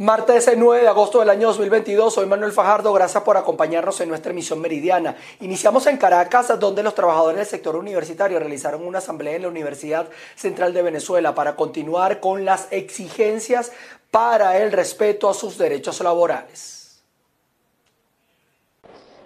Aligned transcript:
Martes 0.00 0.50
9 0.56 0.80
de 0.80 0.88
agosto 0.88 1.18
del 1.18 1.28
año 1.28 1.48
2022, 1.48 2.14
soy 2.14 2.24
Manuel 2.24 2.52
Fajardo, 2.52 2.90
gracias 2.94 3.22
por 3.22 3.36
acompañarnos 3.36 4.00
en 4.00 4.08
nuestra 4.08 4.32
emisión 4.32 4.58
meridiana. 4.58 5.14
Iniciamos 5.40 5.86
en 5.88 5.98
Caracas, 5.98 6.58
donde 6.58 6.82
los 6.82 6.94
trabajadores 6.94 7.36
del 7.36 7.46
sector 7.46 7.76
universitario 7.76 8.38
realizaron 8.38 8.86
una 8.86 8.96
asamblea 8.96 9.36
en 9.36 9.42
la 9.42 9.48
Universidad 9.48 10.08
Central 10.36 10.72
de 10.72 10.80
Venezuela 10.80 11.34
para 11.34 11.54
continuar 11.54 12.18
con 12.18 12.46
las 12.46 12.68
exigencias 12.70 13.72
para 14.10 14.56
el 14.56 14.72
respeto 14.72 15.28
a 15.28 15.34
sus 15.34 15.58
derechos 15.58 16.00
laborales. 16.00 17.02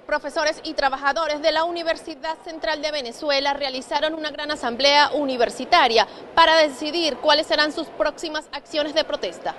Profesores 0.07 0.61
y 0.65 0.75
trabajadores 0.75 1.41
de 1.41 1.53
la 1.53 1.63
Universidad 1.63 2.37
Central 2.43 2.83
de 2.83 2.91
Venezuela 2.91 3.53
realizaron 3.53 4.15
una 4.15 4.33
gran 4.33 4.51
asamblea 4.51 5.13
universitaria 5.13 6.09
para 6.35 6.57
decidir 6.57 7.19
cuáles 7.19 7.47
serán 7.47 7.71
sus 7.71 7.87
próximas 7.91 8.49
acciones 8.51 8.93
de 8.93 9.05
protesta. 9.05 9.55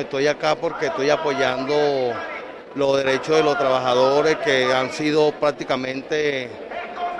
Estoy 0.00 0.26
acá 0.26 0.56
porque 0.56 0.86
estoy 0.86 1.08
apoyando 1.10 1.74
los 2.74 2.96
derechos 2.96 3.36
de 3.36 3.42
los 3.44 3.56
trabajadores 3.56 4.36
que 4.38 4.72
han 4.72 4.90
sido 4.90 5.30
prácticamente 5.32 6.50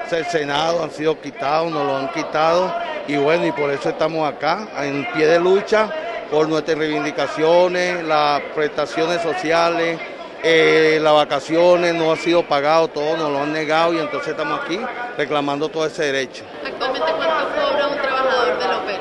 cercenados, 0.09 0.83
han 0.83 0.91
sido 0.91 1.21
quitados, 1.21 1.71
nos 1.71 1.87
lo 1.87 1.97
han 1.97 2.09
quitado 2.09 2.75
y 3.07 3.17
bueno, 3.17 3.47
y 3.47 3.53
por 3.53 3.71
eso 3.71 3.91
estamos 3.91 4.29
acá 4.29 4.67
en 4.83 5.07
pie 5.13 5.27
de 5.27 5.39
lucha 5.39 5.89
por 6.31 6.49
nuestras 6.49 6.77
reivindicaciones, 6.77 8.03
las 8.03 8.41
prestaciones 8.55 9.23
sociales, 9.23 10.01
eh, 10.43 10.99
las 11.01 11.15
vacaciones, 11.15 11.95
no 11.95 12.11
ha 12.11 12.17
sido 12.17 12.43
pagado, 12.43 12.89
todo 12.89 13.17
nos 13.17 13.31
lo 13.31 13.43
han 13.43 13.53
negado 13.53 13.95
y 13.95 13.99
entonces 13.99 14.31
estamos 14.31 14.61
aquí 14.65 14.81
reclamando 15.17 15.69
todo 15.69 15.87
ese 15.87 16.07
derecho. 16.07 16.45
Actualmente, 16.67 17.13
¿cuánto 17.17 17.55
cobra 17.55 17.87
un 17.87 17.99
trabajador 17.99 18.59
de 18.59 18.67
la 18.67 18.79
OPEL? 18.79 19.01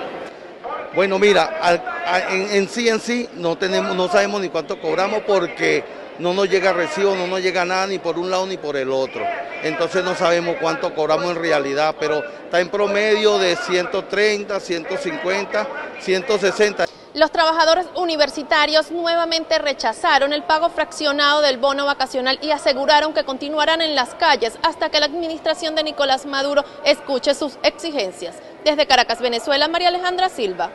Bueno, 0.96 1.18
mira, 1.18 1.82
en, 2.30 2.70
sí 2.70 2.88
en 2.88 3.00
sí 3.00 3.28
no 3.34 3.58
tenemos, 3.58 3.96
no 3.96 4.08
sabemos 4.08 4.42
ni 4.42 4.50
cuánto 4.50 4.80
cobramos 4.80 5.22
porque 5.26 5.84
no 6.20 6.34
nos 6.34 6.48
llega 6.48 6.72
recibo, 6.72 7.16
no 7.16 7.26
nos 7.26 7.42
llega 7.42 7.66
nada 7.66 7.88
ni 7.88 7.98
por 7.98 8.20
un 8.20 8.30
lado 8.30 8.46
ni 8.46 8.58
por 8.58 8.78
el 8.78 8.92
otro. 8.92 9.26
Entonces 9.64 10.04
no 10.04 10.14
sabemos 10.14 10.58
cuánto 10.62 10.94
cobramos 10.94 11.32
en 11.32 11.42
realidad, 11.42 11.96
pero 12.00 12.24
está 12.24 12.60
en 12.60 12.70
promedio 12.70 13.40
de 13.40 13.56
130, 13.56 14.60
150, 14.60 15.68
160. 16.00 16.86
Los 17.16 17.32
trabajadores 17.32 17.88
universitarios 17.96 18.92
nuevamente 18.92 19.58
rechazaron 19.60 20.34
el 20.34 20.44
pago 20.44 20.70
fraccionado 20.70 21.42
del 21.42 21.58
bono 21.58 21.86
vacacional 21.86 22.38
y 22.42 22.52
aseguraron 22.52 23.14
que 23.14 23.24
continuarán 23.24 23.82
en 23.82 23.96
las 23.96 24.14
calles 24.16 24.58
hasta 24.64 24.90
que 24.90 25.00
la 25.00 25.06
administración 25.06 25.76
de 25.76 25.84
Nicolás 25.84 26.26
Maduro 26.26 26.64
escuche 26.86 27.34
sus 27.34 27.58
exigencias. 27.64 28.36
Desde 28.64 28.86
Caracas, 28.88 29.22
Venezuela, 29.22 29.68
María 29.68 29.90
Alejandra 29.90 30.30
Silva. 30.30 30.72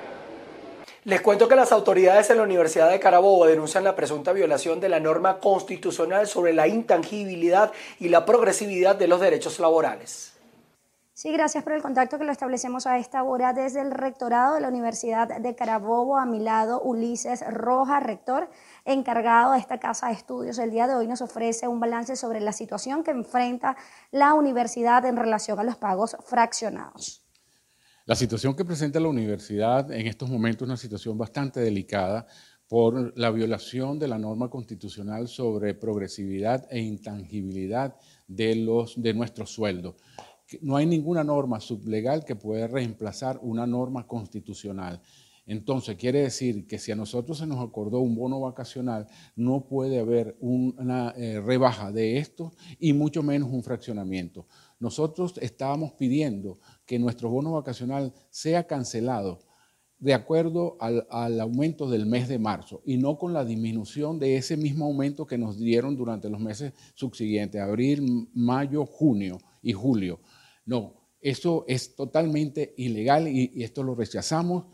Les 1.05 1.21
cuento 1.21 1.49
que 1.49 1.57
las 1.57 1.73
autoridades 1.73 2.29
en 2.31 2.39
la 2.39 2.43
Universidad 2.43 2.91
de 2.91 2.99
Carabobo 2.99 3.47
denuncian 3.47 3.85
la 3.85 3.95
presunta 3.95 4.33
violación 4.33 4.81
de 4.81 4.89
la 4.89 5.01
norma 5.01 5.39
constitucional 5.39 6.27
sobre 6.27 6.53
la 6.53 6.67
intangibilidad 6.67 7.73
y 8.01 8.09
la 8.09 8.25
progresividad 8.25 8.97
de 8.97 9.09
los 9.09 9.21
derechos 9.21 9.61
laborales. 9.61 10.35
Sí, 11.15 11.33
gracias 11.33 11.65
por 11.65 11.73
el 11.73 11.83
contacto 11.83 12.17
que 12.17 12.25
lo 12.25 12.31
establecemos 12.31 12.87
a 12.87 12.97
esta 12.99 13.25
hora 13.25 13.53
desde 13.53 13.81
el 13.81 13.91
rectorado 13.91 14.55
de 14.55 14.61
la 14.61 14.69
Universidad 14.69 15.27
de 15.27 15.55
Carabobo. 15.57 16.17
A 16.17 16.27
mi 16.27 16.39
lado, 16.39 16.81
Ulises 16.81 17.45
Roja, 17.53 17.99
rector 17.99 18.49
encargado 18.85 19.53
de 19.53 19.59
esta 19.59 19.81
casa 19.81 20.07
de 20.07 20.13
estudios. 20.13 20.59
El 20.59 20.71
día 20.71 20.87
de 20.87 20.95
hoy 20.95 21.09
nos 21.09 21.21
ofrece 21.21 21.67
un 21.67 21.81
balance 21.81 22.15
sobre 22.15 22.41
la 22.41 22.53
situación 22.53 23.03
que 23.03 23.11
enfrenta 23.11 23.77
la 24.13 24.35
universidad 24.35 25.05
en 25.07 25.17
relación 25.17 25.59
a 25.59 25.65
los 25.65 25.77
pagos 25.77 26.17
fraccionados. 26.25 27.28
La 28.09 28.15
situación 28.15 28.57
que 28.57 28.65
presenta 28.65 28.99
la 29.01 29.09
universidad 29.09 29.93
en 29.93 30.07
estos 30.07 30.31
momentos 30.31 30.63
es 30.63 30.69
una 30.71 30.79
situación 30.79 31.19
bastante 31.19 31.61
delicada 31.61 32.27
por 32.67 33.13
la 33.19 33.31
violación 33.31 33.99
de 33.99 34.09
la 34.09 34.17
norma 34.17 34.49
constitucional 34.49 35.29
sobre 35.29 35.75
progresividad 35.75 36.67
e 36.71 36.81
intangibilidad 36.81 37.95
de, 38.27 38.55
los, 38.55 38.99
de 39.03 39.13
nuestros 39.13 39.51
sueldos. 39.51 39.97
No 40.63 40.77
hay 40.77 40.87
ninguna 40.87 41.23
norma 41.23 41.61
sublegal 41.61 42.25
que 42.25 42.35
pueda 42.35 42.67
reemplazar 42.67 43.41
una 43.43 43.67
norma 43.67 44.07
constitucional. 44.07 45.03
Entonces, 45.49 45.97
quiere 45.97 46.21
decir 46.21 46.67
que 46.67 46.79
si 46.79 46.93
a 46.93 46.95
nosotros 46.95 47.39
se 47.39 47.47
nos 47.47 47.67
acordó 47.67 48.01
un 48.01 48.15
bono 48.15 48.39
vacacional, 48.41 49.07
no 49.35 49.67
puede 49.67 49.99
haber 49.99 50.37
una 50.41 51.15
eh, 51.17 51.41
rebaja 51.41 51.91
de 51.91 52.19
esto 52.19 52.53
y 52.79 52.93
mucho 52.93 53.23
menos 53.23 53.51
un 53.51 53.63
fraccionamiento. 53.63 54.47
Nosotros 54.81 55.35
estábamos 55.41 55.93
pidiendo 55.93 56.61
que 56.87 56.99
nuestro 56.99 57.31
bono 57.31 57.53
vacacional 57.53 58.13
sea 58.31 58.67
cancelado 58.67 59.41
de 59.99 60.15
acuerdo 60.15 60.77
al, 60.81 61.41
aumento 61.41 61.91
del 61.91 62.07
mes 62.07 62.29
de 62.29 62.39
marzo 62.39 62.83
y 62.85 62.99
no 62.99 63.19
con 63.19 63.33
la 63.33 63.45
disminución 63.45 64.21
de 64.21 64.37
ese 64.37 64.57
mismo 64.57 64.85
aumento 64.85 65.27
que 65.27 65.39
nos 65.39 65.59
dieron 65.59 65.97
durante 65.97 66.31
los 66.31 66.41
meses 66.41 66.73
subsiguientes, 66.95 67.61
abril, 67.61 68.29
mayo, 68.33 68.87
junio 68.87 69.39
y 69.61 69.73
julio. 69.73 70.21
No, 70.65 70.95
eso 71.21 71.65
es 71.67 71.97
totalmente 71.97 72.75
ilegal 72.77 73.27
y 73.27 73.63
esto 73.65 73.83
lo 73.83 73.97
rechazamos 73.97 74.67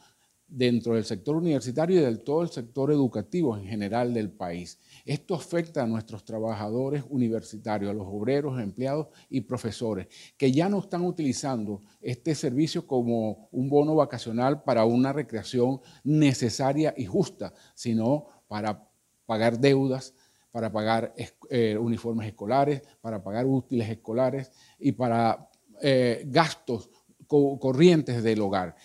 dentro 0.57 0.95
del 0.95 1.05
sector 1.05 1.37
universitario 1.37 2.01
y 2.01 2.05
de 2.05 2.17
todo 2.19 2.43
el 2.43 2.49
sector 2.49 2.93
educativo 2.93 3.57
en 3.57 3.65
general 3.65 4.15
del 4.15 4.31
país. 4.31 4.79
Esto 5.05 5.35
afecta 5.35 5.83
a 5.83 5.87
nuestros 5.87 6.25
trabajadores 6.25 7.03
universitarios, 7.09 7.91
a 7.91 7.95
los 7.95 8.07
obreros, 8.07 8.61
empleados 8.61 9.09
y 9.29 9.41
profesores, 9.41 10.07
que 10.37 10.53
ya 10.53 10.69
no 10.69 10.79
están 10.79 11.05
utilizando 11.05 11.83
este 12.01 12.35
servicio 12.35 12.87
como 12.87 13.49
un 13.51 13.69
bono 13.69 13.97
vacacional 13.97 14.63
para 14.63 14.85
una 14.85 15.13
recreación 15.13 15.81
necesaria 16.05 16.95
y 16.97 17.05
justa, 17.05 17.53
sino 17.75 18.27
para 18.47 18.89
pagar 19.27 19.59
deudas, 19.59 20.15
para 20.53 20.71
pagar 20.71 21.13
eh, 21.51 21.77
uniformes 21.77 22.29
escolares, 22.29 22.83
para 23.01 23.23
pagar 23.25 23.45
útiles 23.45 23.89
escolares 23.89 24.53
y 24.79 24.93
para 24.93 25.51
eh, 25.83 26.25
gastos 26.29 26.91
corrientes 27.27 28.23
del 28.23 28.41
hogar. 28.41 28.77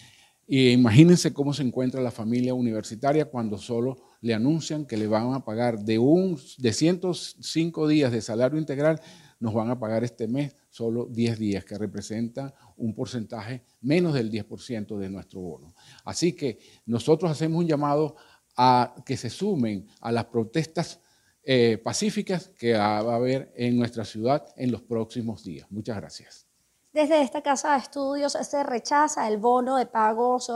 Y 0.52 0.72
imagínense 0.72 1.32
cómo 1.32 1.54
se 1.54 1.62
encuentra 1.62 2.02
la 2.02 2.10
familia 2.10 2.56
universitaria 2.56 3.26
cuando 3.26 3.60
solo 3.60 3.98
le 4.20 4.34
anuncian 4.34 4.88
que 4.88 4.98
le 4.98 5.06
van 5.06 5.36
a 5.36 5.46
pagar 5.46 5.78
de, 5.78 6.00
un, 6.00 6.40
de 6.58 6.74
105 6.74 7.88
días 7.88 8.12
de 8.12 8.20
salario 8.20 8.58
integral, 8.58 9.00
nos 9.40 9.54
van 9.54 9.70
a 9.70 9.80
pagar 9.80 10.04
este 10.04 10.28
mes 10.28 10.56
solo 10.72 11.06
10 11.06 11.38
días, 11.38 11.66
que 11.66 11.78
representa 11.78 12.56
un 12.78 12.96
porcentaje 12.96 13.64
menos 13.82 14.16
del 14.16 14.32
10% 14.32 14.98
de 14.98 15.10
nuestro 15.12 15.40
bono. 15.40 15.76
Así 16.04 16.34
que 16.34 16.58
nosotros 16.88 17.30
hacemos 17.30 17.60
un 17.60 17.68
llamado 17.68 18.16
a 18.58 18.96
que 19.06 19.18
se 19.18 19.30
sumen 19.30 19.86
a 20.02 20.12
las 20.12 20.26
protestas 20.26 21.00
eh, 21.44 21.78
pacíficas 21.78 22.50
que 22.58 22.74
va 22.74 22.98
a 22.98 23.16
haber 23.16 23.54
en 23.56 23.78
nuestra 23.78 24.04
ciudad 24.04 24.48
en 24.58 24.72
los 24.72 24.82
próximos 24.82 25.44
días. 25.44 25.68
Muchas 25.70 25.96
gracias. 25.98 26.49
Desde 26.92 27.22
esta 27.22 27.44
casa 27.44 27.74
de 27.74 27.78
estudios 27.78 28.34
se 28.34 28.64
rechaza 28.64 29.28
el 29.28 29.38
bono 29.38 29.78
de 29.78 29.86
pagos 29.86 30.52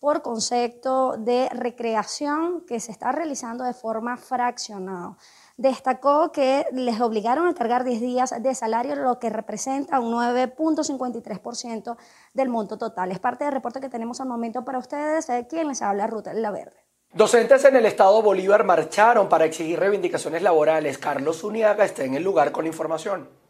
por 0.00 0.20
concepto 0.20 1.16
de 1.16 1.48
recreación 1.50 2.66
que 2.66 2.80
se 2.80 2.90
está 2.90 3.12
realizando 3.12 3.62
de 3.62 3.72
forma 3.72 4.16
fraccionada. 4.16 5.16
Destacó 5.56 6.32
que 6.32 6.66
les 6.72 7.00
obligaron 7.00 7.46
a 7.46 7.54
cargar 7.54 7.84
10 7.84 8.00
días 8.00 8.34
de 8.42 8.54
salario, 8.56 8.96
lo 8.96 9.20
que 9.20 9.30
representa 9.30 10.00
un 10.00 10.12
9.53% 10.12 11.96
del 12.34 12.48
monto 12.48 12.78
total. 12.78 13.12
Es 13.12 13.20
parte 13.20 13.44
del 13.44 13.54
reporte 13.54 13.78
que 13.80 13.88
tenemos 13.88 14.20
al 14.20 14.26
momento 14.26 14.64
para 14.64 14.78
ustedes. 14.78 15.28
¿Quién 15.48 15.68
les 15.68 15.82
habla? 15.82 16.08
Ruth 16.08 16.26
La 16.34 16.50
Verde. 16.50 16.84
Docentes 17.12 17.64
en 17.64 17.76
el 17.76 17.86
estado 17.86 18.20
Bolívar 18.22 18.64
marcharon 18.64 19.28
para 19.28 19.44
exigir 19.44 19.78
reivindicaciones 19.78 20.42
laborales. 20.42 20.98
Carlos 20.98 21.44
Uniaga 21.44 21.84
está 21.84 22.02
en 22.02 22.14
el 22.14 22.24
lugar 22.24 22.50
con 22.50 22.66
información. 22.66 23.45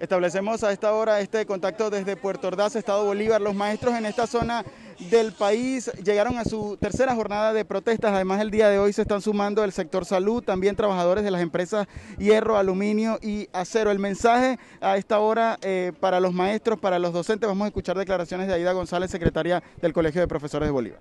Establecemos 0.00 0.64
a 0.64 0.72
esta 0.72 0.92
hora 0.92 1.20
este 1.20 1.46
contacto 1.46 1.88
desde 1.88 2.16
Puerto 2.16 2.48
Ordaz, 2.48 2.74
Estado 2.74 3.04
Bolívar. 3.04 3.40
Los 3.40 3.54
maestros 3.54 3.94
en 3.94 4.06
esta 4.06 4.26
zona 4.26 4.64
del 5.10 5.32
país 5.32 5.90
llegaron 6.04 6.36
a 6.36 6.44
su 6.44 6.76
tercera 6.76 7.14
jornada 7.14 7.52
de 7.52 7.64
protestas. 7.64 8.12
Además, 8.12 8.40
el 8.40 8.50
día 8.50 8.68
de 8.68 8.78
hoy 8.78 8.92
se 8.92 9.02
están 9.02 9.22
sumando 9.22 9.62
el 9.62 9.72
sector 9.72 10.04
salud, 10.04 10.42
también 10.42 10.76
trabajadores 10.76 11.22
de 11.22 11.30
las 11.30 11.42
empresas 11.42 11.86
hierro, 12.18 12.56
aluminio 12.56 13.18
y 13.22 13.48
acero. 13.52 13.90
El 13.90 13.98
mensaje 13.98 14.58
a 14.80 14.96
esta 14.96 15.20
hora 15.20 15.58
eh, 15.62 15.92
para 16.00 16.18
los 16.20 16.32
maestros, 16.32 16.78
para 16.78 16.98
los 16.98 17.12
docentes, 17.12 17.48
vamos 17.48 17.64
a 17.64 17.68
escuchar 17.68 17.96
declaraciones 17.96 18.48
de 18.48 18.54
Aida 18.54 18.72
González, 18.72 19.10
secretaria 19.10 19.62
del 19.80 19.92
Colegio 19.92 20.20
de 20.20 20.28
Profesores 20.28 20.66
de 20.68 20.72
Bolívar. 20.72 21.00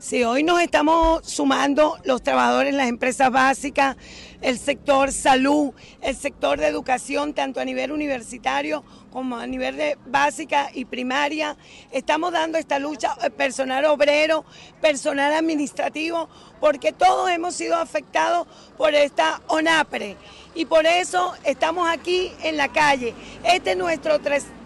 Sí, 0.00 0.24
hoy 0.24 0.44
nos 0.44 0.62
estamos 0.62 1.26
sumando 1.26 1.98
los 2.04 2.22
trabajadores 2.22 2.72
las 2.72 2.88
empresas 2.88 3.30
básicas, 3.30 3.98
el 4.40 4.58
sector 4.58 5.12
salud, 5.12 5.74
el 6.00 6.16
sector 6.16 6.58
de 6.58 6.68
educación, 6.68 7.34
tanto 7.34 7.60
a 7.60 7.66
nivel 7.66 7.92
universitario 7.92 8.82
como 9.12 9.36
a 9.36 9.46
nivel 9.46 9.76
de 9.76 9.98
básica 10.06 10.70
y 10.72 10.86
primaria. 10.86 11.58
Estamos 11.92 12.32
dando 12.32 12.56
esta 12.56 12.78
lucha 12.78 13.14
eh, 13.22 13.28
personal 13.28 13.84
obrero, 13.84 14.46
personal 14.80 15.34
administrativo, 15.34 16.30
porque 16.60 16.92
todos 16.92 17.28
hemos 17.28 17.54
sido 17.54 17.76
afectados 17.76 18.48
por 18.78 18.94
esta 18.94 19.42
ONAPRE 19.48 20.16
y 20.54 20.64
por 20.64 20.86
eso 20.86 21.34
estamos 21.44 21.86
aquí 21.90 22.32
en 22.42 22.56
la 22.56 22.68
calle. 22.68 23.12
Este 23.44 23.72
es 23.72 23.76
nuestro 23.76 24.18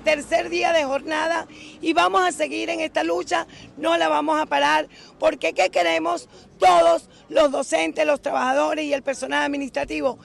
tercer 0.05 0.51
día 0.51 0.73
de 0.73 0.85
jornada 0.85 1.49
y 1.81 1.93
vamos 1.93 2.23
a 2.23 2.31
seguir 2.31 2.71
en 2.71 2.81
esta 2.81 3.03
lucha, 3.03 3.47
no 3.77 3.97
la 3.97 4.09
vamos 4.09 4.41
a 4.41 4.47
parar, 4.47 4.89
porque 5.19 5.55
¿qué 5.55 5.71
queremos? 5.71 6.29
Todos 6.59 7.09
los 7.29 7.51
docentes, 7.51 8.07
los 8.07 8.23
trabajadores 8.23 8.85
y 8.85 8.93
el 8.93 9.03
personal 9.03 9.43
administrativo, 9.43 10.19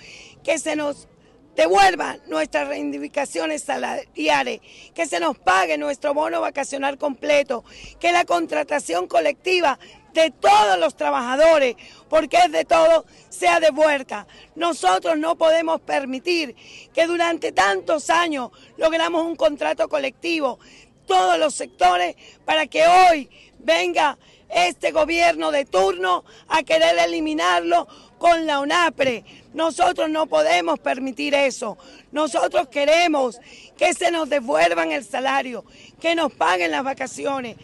que 0.43 0.59
se 0.59 0.75
nos 0.75 1.07
devuelvan 1.55 2.21
nuestras 2.27 2.67
reivindicaciones 2.67 3.63
salariales, 3.63 4.61
que 4.93 5.05
se 5.05 5.19
nos 5.19 5.37
pague 5.37 5.77
nuestro 5.77 6.13
bono 6.13 6.39
vacacional 6.39 6.97
completo, 6.97 7.65
que 7.99 8.11
la 8.11 8.23
contratación 8.23 9.07
colectiva 9.07 9.79
de 10.13 10.31
todos 10.31 10.79
los 10.79 10.95
trabajadores, 10.95 11.75
porque 12.09 12.37
es 12.37 12.51
de 12.51 12.65
todo, 12.65 13.05
sea 13.29 13.59
devuelta. 13.59 14.27
Nosotros 14.55 15.17
no 15.17 15.35
podemos 15.37 15.81
permitir 15.81 16.55
que 16.93 17.07
durante 17.07 17.51
tantos 17.51 18.09
años 18.09 18.51
logramos 18.77 19.25
un 19.25 19.35
contrato 19.35 19.87
colectivo, 19.89 20.59
todos 21.05 21.39
los 21.39 21.55
sectores, 21.55 22.15
para 22.45 22.67
que 22.67 22.85
hoy 22.87 23.29
venga 23.59 24.17
este 24.49 24.91
gobierno 24.91 25.51
de 25.51 25.65
turno 25.65 26.23
a 26.47 26.63
querer 26.63 26.97
eliminarlo 26.97 27.87
con 28.17 28.45
la 28.45 28.59
UNAPRE. 28.59 29.23
Nosotros 29.53 30.09
no 30.09 30.27
podemos 30.27 30.79
permitir 30.79 31.33
eso. 31.33 31.77
Nosotros 32.11 32.67
queremos 32.67 33.39
que 33.77 33.93
se 33.93 34.11
nos 34.11 34.29
devuelvan 34.29 34.91
el 34.91 35.05
salario, 35.05 35.63
que 35.99 36.15
nos 36.15 36.31
paguen 36.33 36.71
las 36.71 36.83
vacaciones, 36.83 37.55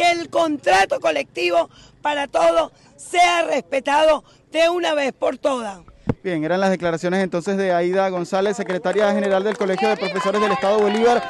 que 0.00 0.10
el 0.12 0.30
contrato 0.30 0.98
colectivo 0.98 1.68
para 2.00 2.26
todos 2.26 2.72
sea 2.96 3.42
respetado 3.44 4.24
de 4.50 4.70
una 4.70 4.94
vez 4.94 5.12
por 5.12 5.36
todas. 5.36 5.80
Bien, 6.24 6.42
eran 6.42 6.60
las 6.60 6.70
declaraciones 6.70 7.22
entonces 7.22 7.58
de 7.58 7.72
Aida 7.72 8.08
González, 8.08 8.56
secretaria 8.56 9.12
general 9.12 9.44
del 9.44 9.58
Colegio 9.58 9.90
de 9.90 9.98
Profesores 9.98 10.40
del 10.40 10.52
Estado 10.52 10.78
Bolívar, 10.78 11.22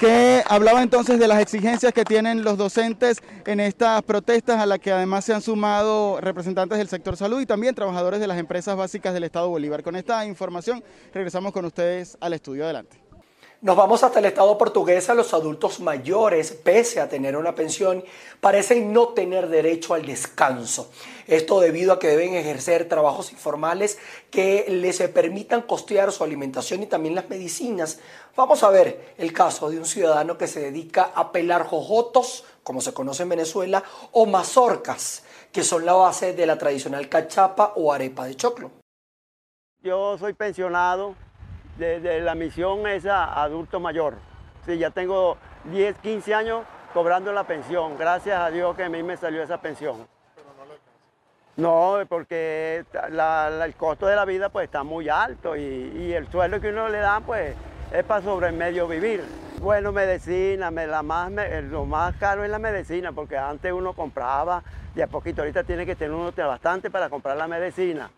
que 0.00 0.42
hablaba 0.48 0.82
entonces 0.82 1.20
de 1.20 1.28
las 1.28 1.40
exigencias 1.40 1.92
que 1.92 2.04
tienen 2.04 2.42
los 2.42 2.58
docentes 2.58 3.18
en 3.46 3.60
estas 3.60 4.02
protestas, 4.02 4.60
a 4.60 4.66
las 4.66 4.80
que 4.80 4.90
además 4.90 5.24
se 5.24 5.32
han 5.32 5.42
sumado 5.42 6.20
representantes 6.20 6.78
del 6.78 6.88
sector 6.88 7.16
salud 7.16 7.40
y 7.40 7.46
también 7.46 7.76
trabajadores 7.76 8.18
de 8.18 8.26
las 8.26 8.38
empresas 8.38 8.76
básicas 8.76 9.14
del 9.14 9.22
Estado 9.22 9.48
Bolívar. 9.48 9.84
Con 9.84 9.94
esta 9.94 10.26
información 10.26 10.82
regresamos 11.14 11.52
con 11.52 11.64
ustedes 11.64 12.18
al 12.20 12.32
estudio. 12.32 12.64
Adelante. 12.64 13.07
Nos 13.60 13.76
vamos 13.76 14.04
hasta 14.04 14.20
el 14.20 14.26
Estado 14.26 14.56
portugués. 14.56 15.08
Los 15.08 15.34
adultos 15.34 15.80
mayores, 15.80 16.52
pese 16.52 17.00
a 17.00 17.08
tener 17.08 17.36
una 17.36 17.56
pensión, 17.56 18.04
parecen 18.40 18.92
no 18.92 19.08
tener 19.08 19.48
derecho 19.48 19.94
al 19.94 20.06
descanso. 20.06 20.92
Esto 21.26 21.58
debido 21.58 21.92
a 21.92 21.98
que 21.98 22.06
deben 22.06 22.34
ejercer 22.34 22.88
trabajos 22.88 23.32
informales 23.32 23.98
que 24.30 24.66
les 24.68 25.00
permitan 25.08 25.62
costear 25.62 26.12
su 26.12 26.22
alimentación 26.22 26.84
y 26.84 26.86
también 26.86 27.16
las 27.16 27.28
medicinas. 27.28 27.98
Vamos 28.36 28.62
a 28.62 28.70
ver 28.70 29.14
el 29.18 29.32
caso 29.32 29.68
de 29.70 29.78
un 29.78 29.86
ciudadano 29.86 30.38
que 30.38 30.46
se 30.46 30.60
dedica 30.60 31.10
a 31.12 31.32
pelar 31.32 31.66
jojotos, 31.66 32.44
como 32.62 32.80
se 32.80 32.94
conoce 32.94 33.24
en 33.24 33.30
Venezuela, 33.30 33.82
o 34.12 34.26
mazorcas, 34.26 35.24
que 35.50 35.64
son 35.64 35.84
la 35.84 35.94
base 35.94 36.32
de 36.32 36.46
la 36.46 36.58
tradicional 36.58 37.08
cachapa 37.08 37.72
o 37.74 37.92
arepa 37.92 38.26
de 38.26 38.36
choclo. 38.36 38.70
Yo 39.80 40.16
soy 40.16 40.34
pensionado, 40.34 41.16
de, 41.78 42.20
la 42.20 42.34
misión 42.34 42.86
esa 42.86 43.40
adulto 43.42 43.80
mayor. 43.80 44.14
Sí, 44.66 44.78
ya 44.78 44.90
tengo 44.90 45.36
10, 45.64 45.96
15 45.98 46.34
años 46.34 46.64
cobrando 46.92 47.32
la 47.32 47.44
pensión. 47.44 47.96
Gracias 47.96 48.38
a 48.38 48.50
Dios 48.50 48.76
que 48.76 48.84
a 48.84 48.88
mí 48.88 49.02
me 49.02 49.16
salió 49.16 49.42
esa 49.42 49.60
pensión. 49.60 50.06
Pero 50.34 50.48
no 50.58 50.64
le. 50.66 52.02
No, 52.02 52.06
porque 52.08 52.84
el 52.92 53.74
costo 53.74 54.06
de 54.06 54.16
la 54.16 54.24
vida 54.24 54.48
pues 54.48 54.64
está 54.64 54.82
muy 54.82 55.08
alto 55.08 55.56
y, 55.56 56.12
el 56.12 56.30
sueldo 56.30 56.60
que 56.60 56.70
uno 56.70 56.88
le 56.88 56.98
da 56.98 57.20
pues 57.20 57.54
es 57.92 58.04
para 58.04 58.22
sobre 58.22 58.52
medio 58.52 58.86
vivir. 58.86 59.24
Bueno, 59.60 59.90
medicina, 59.90 60.70
la 60.70 61.02
más, 61.02 61.32
lo 61.68 61.84
más 61.84 62.14
caro 62.16 62.44
es 62.44 62.50
la 62.50 62.60
medicina, 62.60 63.10
porque 63.10 63.36
antes 63.36 63.72
uno 63.72 63.92
compraba 63.92 64.62
de 64.94 65.02
a 65.02 65.08
poquito, 65.08 65.42
ahorita 65.42 65.64
tiene 65.64 65.84
que 65.84 65.96
tener 65.96 66.14
uno 66.14 66.32
bastante 66.32 66.90
para 66.90 67.08
comprar 67.08 67.36
la 67.36 67.48
medicina. 67.48 68.08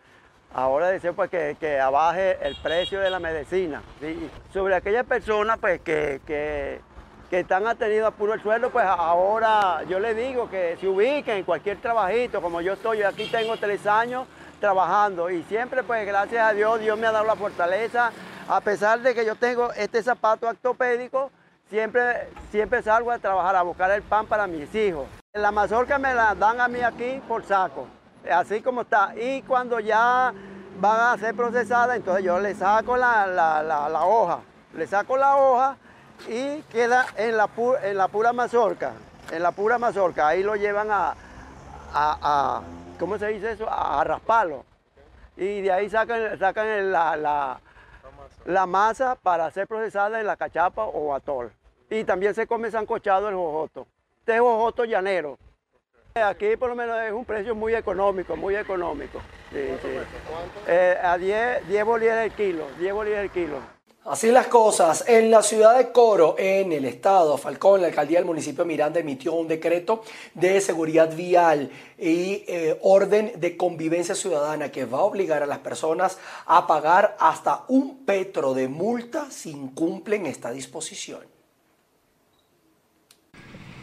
Ahora 0.53 0.89
deseo 0.89 1.13
pues 1.13 1.29
que, 1.29 1.79
abaje 1.79 2.37
el 2.41 2.55
precio 2.57 2.99
de 2.99 3.09
la 3.09 3.19
medicina. 3.19 3.81
Sobre 4.51 4.75
aquellas 4.75 5.05
personas 5.05 5.57
pues 5.59 5.79
que, 5.81 6.19
que, 6.25 6.81
están 7.31 7.65
atendidos 7.65 8.09
a 8.09 8.11
puro 8.11 8.33
el 8.33 8.41
sueldo, 8.41 8.69
pues 8.69 8.85
ahora 8.85 9.83
yo 9.87 9.99
les 10.01 10.17
digo 10.17 10.49
que 10.49 10.75
se 10.81 10.87
ubiquen 10.89 11.37
en 11.37 11.43
cualquier 11.45 11.77
trabajito, 11.79 12.41
como 12.41 12.59
yo 12.59 12.73
estoy, 12.73 12.97
yo 12.97 13.07
aquí 13.07 13.25
tengo 13.31 13.55
tres 13.55 13.87
años 13.87 14.27
trabajando 14.59 15.29
y 15.29 15.41
siempre 15.43 15.81
pues 15.81 16.05
gracias 16.05 16.43
a 16.43 16.51
Dios, 16.51 16.81
Dios 16.81 16.99
me 16.99 17.07
ha 17.07 17.13
dado 17.13 17.23
la 17.23 17.37
fortaleza, 17.37 18.11
a 18.49 18.59
pesar 18.59 18.99
de 18.99 19.15
que 19.15 19.25
yo 19.25 19.35
tengo 19.35 19.71
este 19.71 20.03
zapato 20.03 20.45
ortopédico, 20.45 21.31
siempre, 21.69 22.27
siempre 22.51 22.83
salgo 22.83 23.11
a 23.11 23.19
trabajar, 23.19 23.55
a 23.55 23.61
buscar 23.61 23.89
el 23.91 24.01
pan 24.01 24.27
para 24.27 24.45
mis 24.45 24.75
hijos. 24.75 25.07
La 25.31 25.51
mazorca 25.51 25.97
me 25.97 26.13
la 26.13 26.35
dan 26.35 26.59
a 26.59 26.67
mí 26.67 26.81
aquí 26.81 27.21
por 27.29 27.45
saco 27.45 27.87
así 28.29 28.61
como 28.61 28.81
está. 28.81 29.13
Y 29.15 29.41
cuando 29.43 29.79
ya 29.79 30.33
van 30.79 30.99
a 30.99 31.17
ser 31.17 31.35
procesadas, 31.35 31.97
entonces 31.97 32.23
yo 32.23 32.39
le 32.39 32.55
saco 32.55 32.97
la, 32.97 34.03
hoja, 34.05 34.39
le 34.75 34.87
saco 34.87 35.17
la 35.17 35.37
hoja 35.37 35.77
y 36.27 36.61
queda 36.63 37.05
en 37.17 37.37
la, 37.37 37.49
la 37.93 38.07
pura 38.07 38.33
mazorca, 38.33 38.93
en 39.31 39.43
la 39.43 39.51
pura 39.51 39.77
mazorca. 39.77 40.27
Ahí 40.27 40.43
lo 40.43 40.55
llevan 40.55 40.89
a, 40.91 41.15
a, 41.93 42.61
¿cómo 42.99 43.17
se 43.17 43.27
dice 43.27 43.51
eso? 43.51 43.67
A, 43.69 44.03
rasparlo. 44.03 44.65
Y 45.37 45.61
de 45.61 45.71
ahí 45.71 45.89
sacan, 45.89 46.37
sacan 46.37 46.91
la, 46.91 47.59
la, 48.45 48.65
masa 48.65 49.15
para 49.15 49.49
ser 49.51 49.67
procesada 49.67 50.19
en 50.19 50.27
la 50.27 50.35
cachapa 50.35 50.83
o 50.83 51.13
atol. 51.13 51.51
Y 51.89 52.03
también 52.03 52.33
se 52.33 52.47
come 52.47 52.71
sancochado 52.71 53.29
el 53.29 53.35
jojoto. 53.35 53.87
Este 54.19 54.35
es 54.35 54.39
jojoto 54.39 54.85
llanero. 54.85 55.37
Aquí 56.13 56.57
por 56.57 56.69
lo 56.69 56.75
menos 56.75 56.99
es 57.01 57.13
un 57.13 57.23
precio 57.23 57.55
muy 57.55 57.73
económico, 57.73 58.35
muy 58.35 58.55
económico. 58.55 59.21
Eh, 60.67 60.97
a 61.01 61.17
10, 61.17 61.67
10 61.69 61.85
bolívares 61.85 62.31
el 62.31 62.35
kilo, 62.35 62.67
10 62.79 62.93
bolívares 62.93 63.25
el 63.25 63.31
kilo. 63.31 63.57
Así 64.03 64.29
las 64.31 64.47
cosas. 64.47 65.05
En 65.07 65.31
la 65.31 65.41
ciudad 65.41 65.77
de 65.77 65.91
Coro, 65.91 66.35
en 66.37 66.73
el 66.73 66.85
estado 66.85 67.37
Falcón, 67.37 67.81
la 67.81 67.87
alcaldía 67.87 68.17
del 68.17 68.25
municipio 68.25 68.63
de 68.63 68.67
Miranda 68.67 68.99
emitió 68.99 69.33
un 69.33 69.47
decreto 69.47 70.03
de 70.33 70.59
seguridad 70.59 71.15
vial 71.15 71.69
y 71.97 72.43
eh, 72.47 72.77
orden 72.81 73.33
de 73.37 73.55
convivencia 73.55 74.15
ciudadana 74.15 74.71
que 74.71 74.85
va 74.85 74.99
a 74.99 75.03
obligar 75.03 75.43
a 75.43 75.45
las 75.45 75.59
personas 75.59 76.17
a 76.45 76.67
pagar 76.67 77.15
hasta 77.19 77.63
un 77.67 78.03
petro 78.03 78.53
de 78.53 78.67
multa 78.67 79.29
si 79.29 79.51
incumplen 79.51 80.25
esta 80.25 80.51
disposición. 80.51 81.21